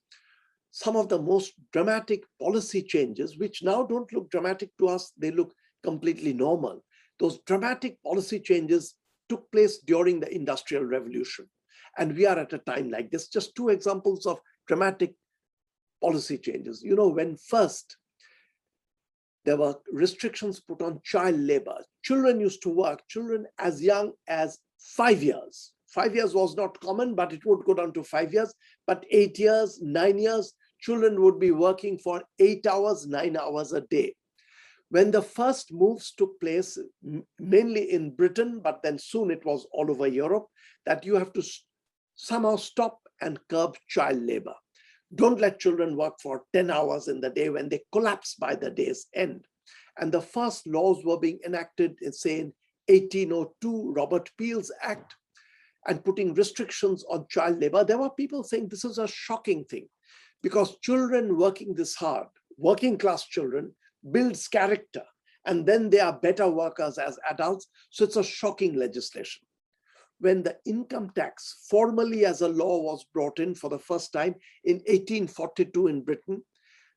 some 0.73 0.97
of 0.97 1.09
the 1.09 1.21
most 1.21 1.55
dramatic 1.73 2.25
policy 2.41 2.83
changes, 2.83 3.39
which 3.39 3.63
now 3.63 3.85
don't 3.85 4.13
look 4.13 4.29
dramatic 4.31 4.71
to 4.79 4.89
us, 4.89 5.13
they 5.17 5.31
look 5.31 5.53
completely 5.83 6.33
normal 6.33 6.83
those 7.19 7.39
dramatic 7.47 8.03
policy 8.03 8.41
changes 8.41 8.95
took 9.29 9.51
place 9.51 9.79
during 9.79 10.21
the 10.21 10.35
Industrial 10.35 10.85
Revolution. 10.85 11.49
And 11.99 12.15
we 12.15 12.27
are 12.27 12.39
at 12.39 12.53
a 12.53 12.59
time 12.59 12.91
like 12.91 13.11
this. 13.11 13.29
Just 13.29 13.55
two 13.55 13.71
examples 13.71 14.27
of 14.27 14.39
dramatic 14.67 15.15
policy 16.03 16.39
changes. 16.39 16.83
You 16.83 16.95
know, 16.95 17.09
when 17.09 17.37
first 17.37 17.97
there 19.45 19.57
were 19.57 19.77
restrictions 19.93 20.61
put 20.61 20.83
on 20.83 21.01
child 21.05 21.39
labor, 21.39 21.79
children 22.03 22.41
used 22.41 22.63
to 22.63 22.69
work, 22.69 23.03
children 23.09 23.47
as 23.59 23.83
young 23.83 24.13
as 24.29 24.59
five 24.79 25.23
years. 25.23 25.73
Five 25.87 26.15
years 26.15 26.35
was 26.35 26.57
not 26.57 26.79
common, 26.81 27.15
but 27.15 27.33
it 27.33 27.47
would 27.47 27.65
go 27.65 27.73
down 27.73 27.93
to 27.95 28.03
five 28.03 28.35
years. 28.35 28.53
But 28.87 29.07
eight 29.11 29.39
years, 29.39 29.81
nine 29.81 30.19
years, 30.19 30.53
children 30.81 31.23
would 31.23 31.41
be 31.41 31.53
working 31.53 31.97
for 31.97 32.23
eight 32.39 32.67
hours, 32.67 33.07
nine 33.07 33.37
hours 33.37 33.73
a 33.73 33.81
day 33.83 34.15
when 34.91 35.11
the 35.11 35.23
first 35.23 35.73
moves 35.73 36.13
took 36.13 36.39
place, 36.41 36.79
mainly 37.39 37.93
in 37.93 38.15
Britain, 38.15 38.61
but 38.63 38.83
then 38.83 38.99
soon 38.99 39.31
it 39.31 39.45
was 39.45 39.67
all 39.73 39.91
over 39.91 40.07
Europe, 40.07 40.47
that 40.85 41.05
you 41.05 41.17
have 41.17 41.33
to 41.33 41.43
somehow 42.15 42.57
stop 42.57 43.01
and 43.21 43.41
curb 43.49 43.77
child 43.89 44.23
labor. 44.23 44.55
Don't 45.15 45.41
let 45.41 45.61
children 45.61 45.97
work 45.97 46.15
for 46.23 46.43
10 46.53 46.71
hours 46.71 47.09
in 47.09 47.21
the 47.21 47.31
day 47.31 47.49
when 47.49 47.69
they 47.69 47.83
collapse 47.93 48.35
by 48.35 48.55
the 48.55 48.71
day's 48.71 49.07
end. 49.15 49.47
And 49.99 50.13
the 50.13 50.21
first 50.21 50.67
laws 50.67 51.05
were 51.05 51.19
being 51.19 51.39
enacted, 51.45 51.97
in, 52.03 52.13
say 52.13 52.41
in 52.41 52.53
1802, 52.89 53.93
Robert 53.93 54.31
Peel's 54.37 54.73
Act, 54.83 55.15
and 55.89 56.05
putting 56.05 56.35
restrictions 56.35 57.05
on 57.09 57.27
child 57.29 57.61
labor. 57.61 57.85
There 57.85 57.99
were 57.99 58.11
people 58.11 58.43
saying 58.43 58.69
this 58.69 58.85
is 58.85 58.99
a 58.99 59.07
shocking 59.07 59.65
thing 59.65 59.89
because 60.43 60.79
children 60.81 61.37
working 61.37 61.75
this 61.75 61.95
hard, 61.95 62.27
working 62.59 62.99
class 62.99 63.27
children, 63.27 63.73
builds 64.11 64.49
character, 64.49 65.03
and 65.45 65.67
then 65.67 65.91
they 65.91 66.01
are 66.01 66.19
better 66.21 66.49
workers 66.49 66.99
as 66.99 67.19
adults. 67.31 67.69
So 67.91 68.05
it's 68.05 68.17
a 68.17 68.23
shocking 68.23 68.75
legislation. 68.75 69.43
When 70.19 70.43
the 70.43 70.57
income 70.65 71.11
tax 71.15 71.67
formally 71.69 72.25
as 72.25 72.41
a 72.41 72.49
law 72.49 72.81
was 72.81 73.05
brought 73.13 73.39
in 73.39 73.55
for 73.55 73.69
the 73.69 73.79
first 73.79 74.13
time 74.13 74.35
in 74.65 74.77
1842 74.87 75.89
in 75.89 76.03
Britain, 76.03 76.43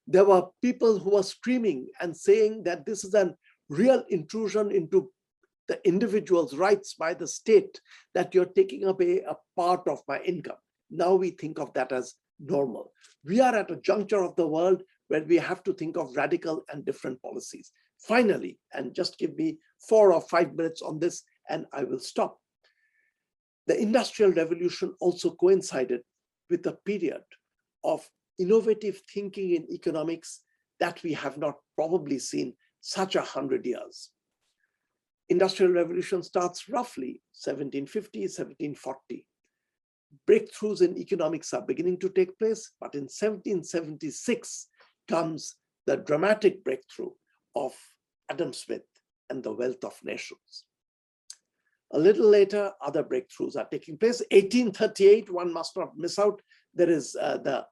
there 0.08 0.26
were 0.26 0.48
people 0.62 0.98
who 0.98 1.12
were 1.12 1.24
screaming 1.24 1.88
and 2.02 2.15
saying 2.15 2.63
that 2.63 2.86
this 2.86 3.04
is 3.04 3.13
a 3.13 3.36
real 3.69 4.04
intrusion 4.10 4.72
into 4.72 5.12
the 5.67 5.86
individual's 5.88 6.56
rights 6.56 6.95
by 6.95 7.13
the 7.13 7.28
state, 7.28 7.80
that 8.15 8.34
you're 8.34 8.45
taking 8.45 8.86
away 8.86 9.19
a 9.19 9.36
part 9.56 9.88
of 9.88 10.02
my 10.08 10.19
income. 10.22 10.58
Now 10.89 11.13
we 11.13 11.30
think 11.30 11.60
of 11.60 11.72
that 11.74 11.91
as 11.91 12.15
normal. 12.39 12.91
We 13.24 13.39
are 13.39 13.56
at 13.56 13.69
a 13.69 13.76
juncture 13.76 14.24
of 14.24 14.36
the 14.36 14.48
world 14.48 14.82
where 15.10 15.24
we 15.24 15.36
have 15.36 15.62
to 15.63 15.74
think 15.74 15.98
of 15.98 16.15
radical 16.15 16.63
and 16.72 16.86
different 16.86 17.22
policies. 17.22 17.72
Finally, 18.00 18.58
and 18.74 18.95
just 18.95 19.17
give 19.17 19.36
me 19.36 19.58
four 19.89 20.13
or 20.13 20.22
five 20.22 20.56
minutes 20.56 20.82
on 20.82 21.00
this 21.00 21.24
and 21.50 21.65
I 21.74 21.84
will 21.84 22.00
stop. 22.00 22.39
The 23.67 23.80
Industrial 23.80 24.32
Revolution 24.32 24.95
also 25.00 25.32
coincided 25.32 26.02
with 26.50 26.65
a 26.65 26.78
period 26.86 27.22
of 27.84 28.08
innovative 28.39 29.02
thinking 29.13 29.56
in 29.56 29.72
economics 29.72 30.41
that 30.80 31.04
we 31.04 31.13
have 31.13 31.38
not 31.38 31.58
probably 31.76 32.19
seen 32.19 32.54
such 32.82 33.15
a 33.15 33.22
hundred 33.22 33.65
years. 33.65 34.10
Industrial 35.30 35.72
Revolution 35.72 36.24
starts 36.24 36.69
roughly 36.69 37.22
1750, 37.34 38.22
1740. 38.22 39.26
Breakthroughs 40.28 40.82
in 40.82 40.98
economics 40.98 41.54
are 41.54 41.62
beginning 41.62 42.00
to 42.00 42.10
take 42.10 42.38
place, 42.39 42.72
but 42.80 42.95
in 42.95 43.04
1776, 43.04 44.67
comes 45.10 45.56
the 45.88 45.98
dramatic 45.98 46.63
breakthrough 46.63 47.12
of 47.56 47.74
Adam 48.30 48.54
Smith 48.54 48.88
and 49.30 49.43
the 49.43 49.52
wealth 49.52 49.84
of 49.84 50.00
nations. 50.04 50.63
A 51.91 52.00
little 52.00 52.30
later, 52.30 52.72
other 52.86 53.04
breakthroughs 53.04 53.58
are 53.58 53.67
taking 53.69 53.98
place. 53.98 54.22
1838, 54.32 55.32
one 55.32 55.52
must 55.52 55.76
not 55.76 55.98
miss 55.98 56.19
out, 56.19 56.41
there 56.76 56.89
is 56.89 57.17
uh, 57.19 57.38
the 57.38 57.65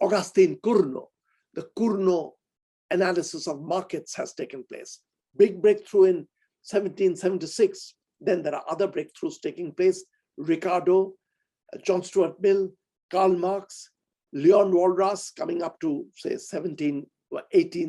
Augustin 0.00 0.58
Cournot, 0.64 1.08
the 1.52 1.68
Cournot 1.78 2.32
analysis 2.90 3.46
of 3.46 3.60
markets 3.60 4.14
has 4.14 4.32
taken 4.32 4.64
place. 4.64 5.00
Big 5.36 5.60
breakthrough 5.60 6.04
in 6.04 6.16
1776. 6.64 7.94
Then 8.20 8.42
there 8.42 8.54
are 8.54 8.64
other 8.70 8.88
breakthroughs 8.88 9.40
taking 9.42 9.72
place. 9.72 10.04
Ricardo, 10.38 11.12
uh, 11.74 11.78
John 11.84 12.02
Stuart 12.02 12.40
Mill, 12.40 12.70
Karl 13.10 13.36
Marx, 13.36 13.90
Leon 14.34 14.72
Walras 14.72 15.34
coming 15.34 15.62
up 15.62 15.80
to 15.80 16.06
say 16.16 16.36
17, 16.36 17.06
18, 17.52 17.88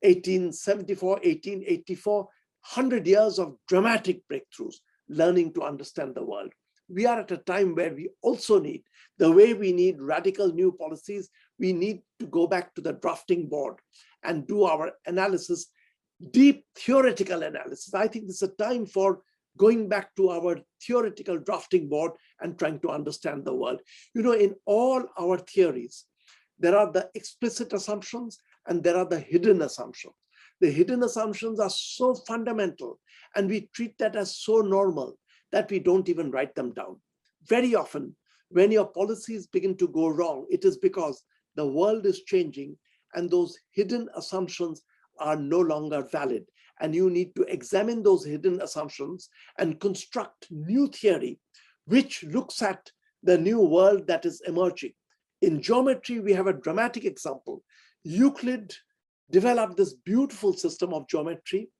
1874, 0.00 1.10
1884, 1.10 2.16
100 2.24 3.06
years 3.06 3.38
of 3.38 3.56
dramatic 3.68 4.22
breakthroughs, 4.26 4.76
learning 5.08 5.52
to 5.52 5.62
understand 5.62 6.14
the 6.14 6.24
world. 6.24 6.50
We 6.88 7.06
are 7.06 7.20
at 7.20 7.30
a 7.30 7.36
time 7.36 7.74
where 7.74 7.94
we 7.94 8.08
also 8.22 8.58
need, 8.58 8.82
the 9.18 9.30
way 9.30 9.54
we 9.54 9.72
need 9.72 10.00
radical 10.00 10.52
new 10.52 10.72
policies, 10.72 11.28
we 11.58 11.72
need 11.72 12.00
to 12.20 12.26
go 12.26 12.46
back 12.46 12.74
to 12.74 12.80
the 12.80 12.94
drafting 12.94 13.48
board 13.48 13.76
and 14.24 14.46
do 14.46 14.64
our 14.64 14.92
analysis, 15.06 15.68
deep 16.30 16.64
theoretical 16.74 17.42
analysis. 17.42 17.94
I 17.94 18.08
think 18.08 18.26
this 18.26 18.42
is 18.42 18.48
a 18.48 18.56
time 18.56 18.86
for 18.86 19.20
going 19.58 19.88
back 19.88 20.14
to 20.16 20.30
our 20.30 20.58
theoretical 20.80 21.38
drafting 21.38 21.88
board 21.88 22.12
and 22.40 22.58
trying 22.58 22.80
to 22.80 22.90
understand 22.90 23.44
the 23.44 23.54
world. 23.54 23.80
You 24.14 24.22
know, 24.22 24.32
in 24.32 24.54
all 24.66 25.04
our 25.18 25.38
theories, 25.38 26.04
there 26.58 26.76
are 26.76 26.90
the 26.90 27.08
explicit 27.14 27.72
assumptions 27.72 28.38
and 28.66 28.82
there 28.82 28.96
are 28.96 29.08
the 29.08 29.20
hidden 29.20 29.62
assumptions. 29.62 30.14
The 30.60 30.70
hidden 30.70 31.02
assumptions 31.02 31.58
are 31.58 31.70
so 31.70 32.14
fundamental 32.14 33.00
and 33.34 33.48
we 33.48 33.68
treat 33.74 33.98
that 33.98 34.16
as 34.16 34.36
so 34.36 34.60
normal 34.60 35.18
that 35.50 35.70
we 35.70 35.78
don't 35.78 36.08
even 36.08 36.30
write 36.30 36.54
them 36.54 36.72
down. 36.72 37.00
Very 37.46 37.74
often, 37.74 38.14
when 38.50 38.70
your 38.70 38.86
policies 38.86 39.46
begin 39.46 39.76
to 39.78 39.88
go 39.88 40.08
wrong, 40.08 40.46
it 40.50 40.64
is 40.64 40.76
because 40.76 41.24
the 41.56 41.66
world 41.66 42.06
is 42.06 42.22
changing 42.22 42.76
and 43.14 43.28
those 43.30 43.58
hidden 43.72 44.08
assumptions 44.14 44.82
are 45.18 45.36
no 45.36 45.58
longer 45.58 46.06
valid 46.10 46.44
and 46.82 46.94
you 46.94 47.08
need 47.08 47.34
to 47.36 47.42
examine 47.44 48.02
those 48.02 48.26
hidden 48.26 48.60
assumptions 48.60 49.30
and 49.58 49.80
construct 49.80 50.48
new 50.50 50.88
theory 50.88 51.38
which 51.86 52.24
looks 52.24 52.62
at 52.62 52.90
the 53.22 53.38
new 53.38 53.60
world 53.60 54.06
that 54.06 54.24
is 54.24 54.42
emerging. 54.46 54.92
In 55.40 55.62
geometry, 55.62 56.20
we 56.20 56.32
have 56.32 56.46
a 56.46 56.52
dramatic 56.52 57.04
example. 57.04 57.62
Euclid 58.04 58.74
developed 59.30 59.76
this 59.76 59.94
beautiful 59.94 60.52
system 60.52 60.92
of 60.92 61.08
geometry 61.08 61.70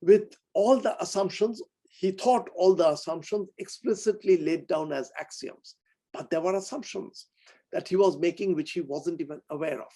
with 0.00 0.34
all 0.54 0.78
the 0.78 1.00
assumptions. 1.02 1.62
He 1.88 2.12
thought 2.12 2.48
all 2.56 2.74
the 2.74 2.90
assumptions 2.90 3.48
explicitly 3.58 4.38
laid 4.38 4.66
down 4.66 4.92
as 4.92 5.10
axioms, 5.18 5.76
but 6.12 6.30
there 6.30 6.40
were 6.40 6.56
assumptions. 6.56 7.26
that 7.72 7.88
he 7.88 7.96
was 7.96 8.18
making, 8.18 8.54
which 8.54 8.72
he 8.72 8.82
wasn't 8.82 9.18
even 9.18 9.40
aware 9.48 9.80
of. 9.80 9.92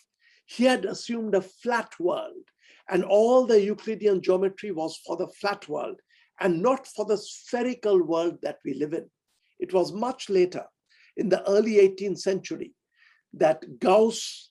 He 0.46 0.64
had 0.64 0.86
assumed 0.86 1.34
a 1.34 1.42
flat 1.42 1.92
world, 2.00 2.44
and 2.88 3.04
all 3.04 3.46
the 3.46 3.60
Euclidean 3.60 4.22
geometry 4.22 4.70
was 4.70 5.00
for 5.04 5.16
the 5.16 5.28
flat 5.28 5.68
world 5.68 6.00
and 6.40 6.62
not 6.62 6.86
for 6.86 7.04
the 7.04 7.16
spherical 7.16 8.02
world 8.02 8.38
that 8.42 8.58
we 8.64 8.74
live 8.74 8.92
in. 8.92 9.08
It 9.58 9.72
was 9.72 9.92
much 9.92 10.28
later, 10.28 10.64
in 11.16 11.28
the 11.28 11.48
early 11.48 11.74
18th 11.74 12.18
century, 12.18 12.74
that 13.32 13.78
Gauss, 13.80 14.50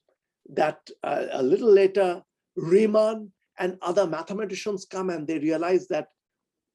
that 0.50 0.80
uh, 1.04 1.26
a 1.32 1.43
little 1.43 1.71
later, 1.71 2.21
Riemann 2.56 3.32
and 3.60 3.78
other 3.82 4.08
mathematicians 4.08 4.86
come 4.86 5.10
and 5.10 5.28
they 5.28 5.39
realize 5.39 5.88
that 5.88 6.08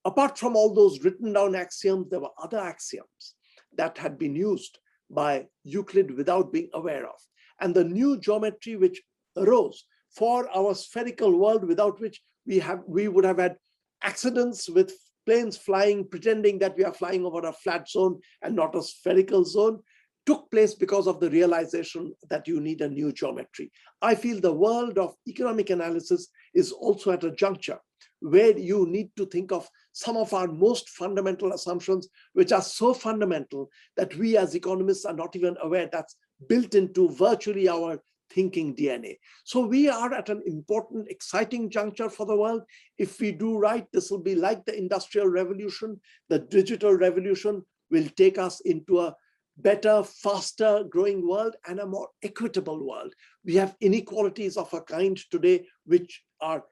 apart 0.04 0.38
from 0.38 0.56
all 0.56 0.74
those 0.74 1.04
written 1.04 1.32
down 1.32 1.54
axioms, 1.54 2.08
there 2.10 2.20
were 2.20 2.30
other 2.42 2.58
axioms 2.58 3.34
that 3.76 3.98
had 3.98 4.18
been 4.18 4.34
used 4.34 4.78
by 5.10 5.46
Euclid 5.64 6.16
without 6.16 6.52
being 6.52 6.70
aware 6.74 7.06
of. 7.06 7.16
And 7.60 7.74
the 7.74 7.84
new 7.84 8.18
geometry 8.18 8.76
which 8.76 9.02
arose 9.36 9.84
for 10.16 10.48
our 10.56 10.74
spherical 10.74 11.36
world 11.38 11.64
without 11.64 12.00
which 12.00 12.20
we 12.46 12.58
have 12.58 12.80
we 12.86 13.08
would 13.08 13.24
have 13.24 13.38
had 13.38 13.56
accidents 14.02 14.68
with 14.68 14.92
planes 15.26 15.56
flying 15.56 16.06
pretending 16.06 16.58
that 16.58 16.76
we 16.76 16.84
are 16.84 16.94
flying 16.94 17.24
over 17.24 17.46
a 17.46 17.52
flat 17.52 17.88
zone 17.88 18.18
and 18.42 18.56
not 18.56 18.74
a 18.74 18.82
spherical 18.82 19.44
zone 19.44 19.78
took 20.26 20.50
place 20.50 20.74
because 20.74 21.06
of 21.06 21.20
the 21.20 21.30
realization 21.30 22.12
that 22.28 22.46
you 22.46 22.60
need 22.60 22.80
a 22.82 22.88
new 22.88 23.12
geometry. 23.12 23.70
I 24.02 24.14
feel 24.14 24.40
the 24.40 24.52
world 24.52 24.98
of 24.98 25.14
economic 25.26 25.70
analysis 25.70 26.28
is 26.54 26.72
also 26.72 27.12
at 27.12 27.24
a 27.24 27.32
juncture 27.32 27.78
where 28.20 28.56
you 28.56 28.86
need 28.86 29.10
to 29.16 29.26
think 29.26 29.50
of 29.50 29.68
some 29.92 30.16
of 30.16 30.32
our 30.34 30.46
most 30.46 30.90
fundamental 30.90 31.52
assumptions, 31.52 32.08
which 32.34 32.52
are 32.52 32.62
so 32.62 32.92
fundamental 32.92 33.70
that 33.96 34.14
we 34.16 34.36
as 34.36 34.54
economists 34.54 35.04
are 35.04 35.14
not 35.14 35.34
even 35.34 35.56
aware 35.62 35.88
that's 35.90 36.16
built 36.48 36.74
into 36.74 37.08
virtually 37.10 37.68
our 37.68 37.98
thinking 38.32 38.74
DNA. 38.74 39.18
So 39.44 39.66
we 39.66 39.88
are 39.88 40.12
at 40.12 40.28
an 40.28 40.42
important, 40.46 41.08
exciting 41.08 41.70
juncture 41.70 42.08
for 42.08 42.26
the 42.26 42.36
world. 42.36 42.62
If 42.98 43.20
we 43.20 43.32
do 43.32 43.58
right, 43.58 43.86
this 43.92 44.10
will 44.10 44.22
be 44.22 44.34
like 44.34 44.64
the 44.64 44.76
industrial 44.76 45.28
revolution. 45.28 46.00
The 46.28 46.38
digital 46.38 46.94
revolution 46.94 47.64
will 47.90 48.08
take 48.16 48.38
us 48.38 48.60
into 48.60 49.00
a 49.00 49.14
better, 49.56 50.02
faster 50.02 50.84
growing 50.88 51.26
world 51.26 51.56
and 51.66 51.80
a 51.80 51.86
more 51.86 52.08
equitable 52.22 52.86
world. 52.86 53.12
We 53.44 53.56
have 53.56 53.76
inequalities 53.80 54.56
of 54.56 54.72
a 54.72 54.80
kind 54.80 55.18
today 55.30 55.66
which 55.84 56.22
are 56.40 56.64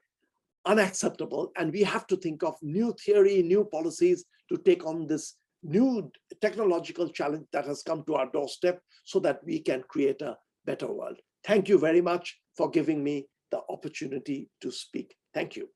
unacceptable. 0.65 1.51
And 1.57 1.71
we 1.71 1.83
have 1.83 2.07
to 2.07 2.17
think 2.17 2.43
of 2.43 2.55
new 2.61 2.93
theory, 3.03 3.41
new 3.43 3.65
policies 3.65 4.25
to 4.49 4.57
take 4.57 4.85
on 4.85 5.07
this 5.07 5.35
new 5.63 6.11
technological 6.41 7.09
challenge 7.09 7.45
that 7.51 7.65
has 7.65 7.83
come 7.83 8.03
to 8.05 8.15
our 8.15 8.29
doorstep 8.31 8.81
so 9.03 9.19
that 9.19 9.43
we 9.43 9.59
can 9.59 9.83
create 9.87 10.21
a 10.21 10.37
better 10.65 10.87
world. 10.87 11.17
Thank 11.49 11.67
you 11.67 11.79
very 11.79 11.99
much 11.99 12.37
for 12.55 12.69
giving 12.69 13.03
me 13.03 13.25
the 13.49 13.61
opportunity 13.69 14.51
to 14.61 14.71
speak. 14.71 15.15
Thank 15.33 15.55
you. 15.55 15.67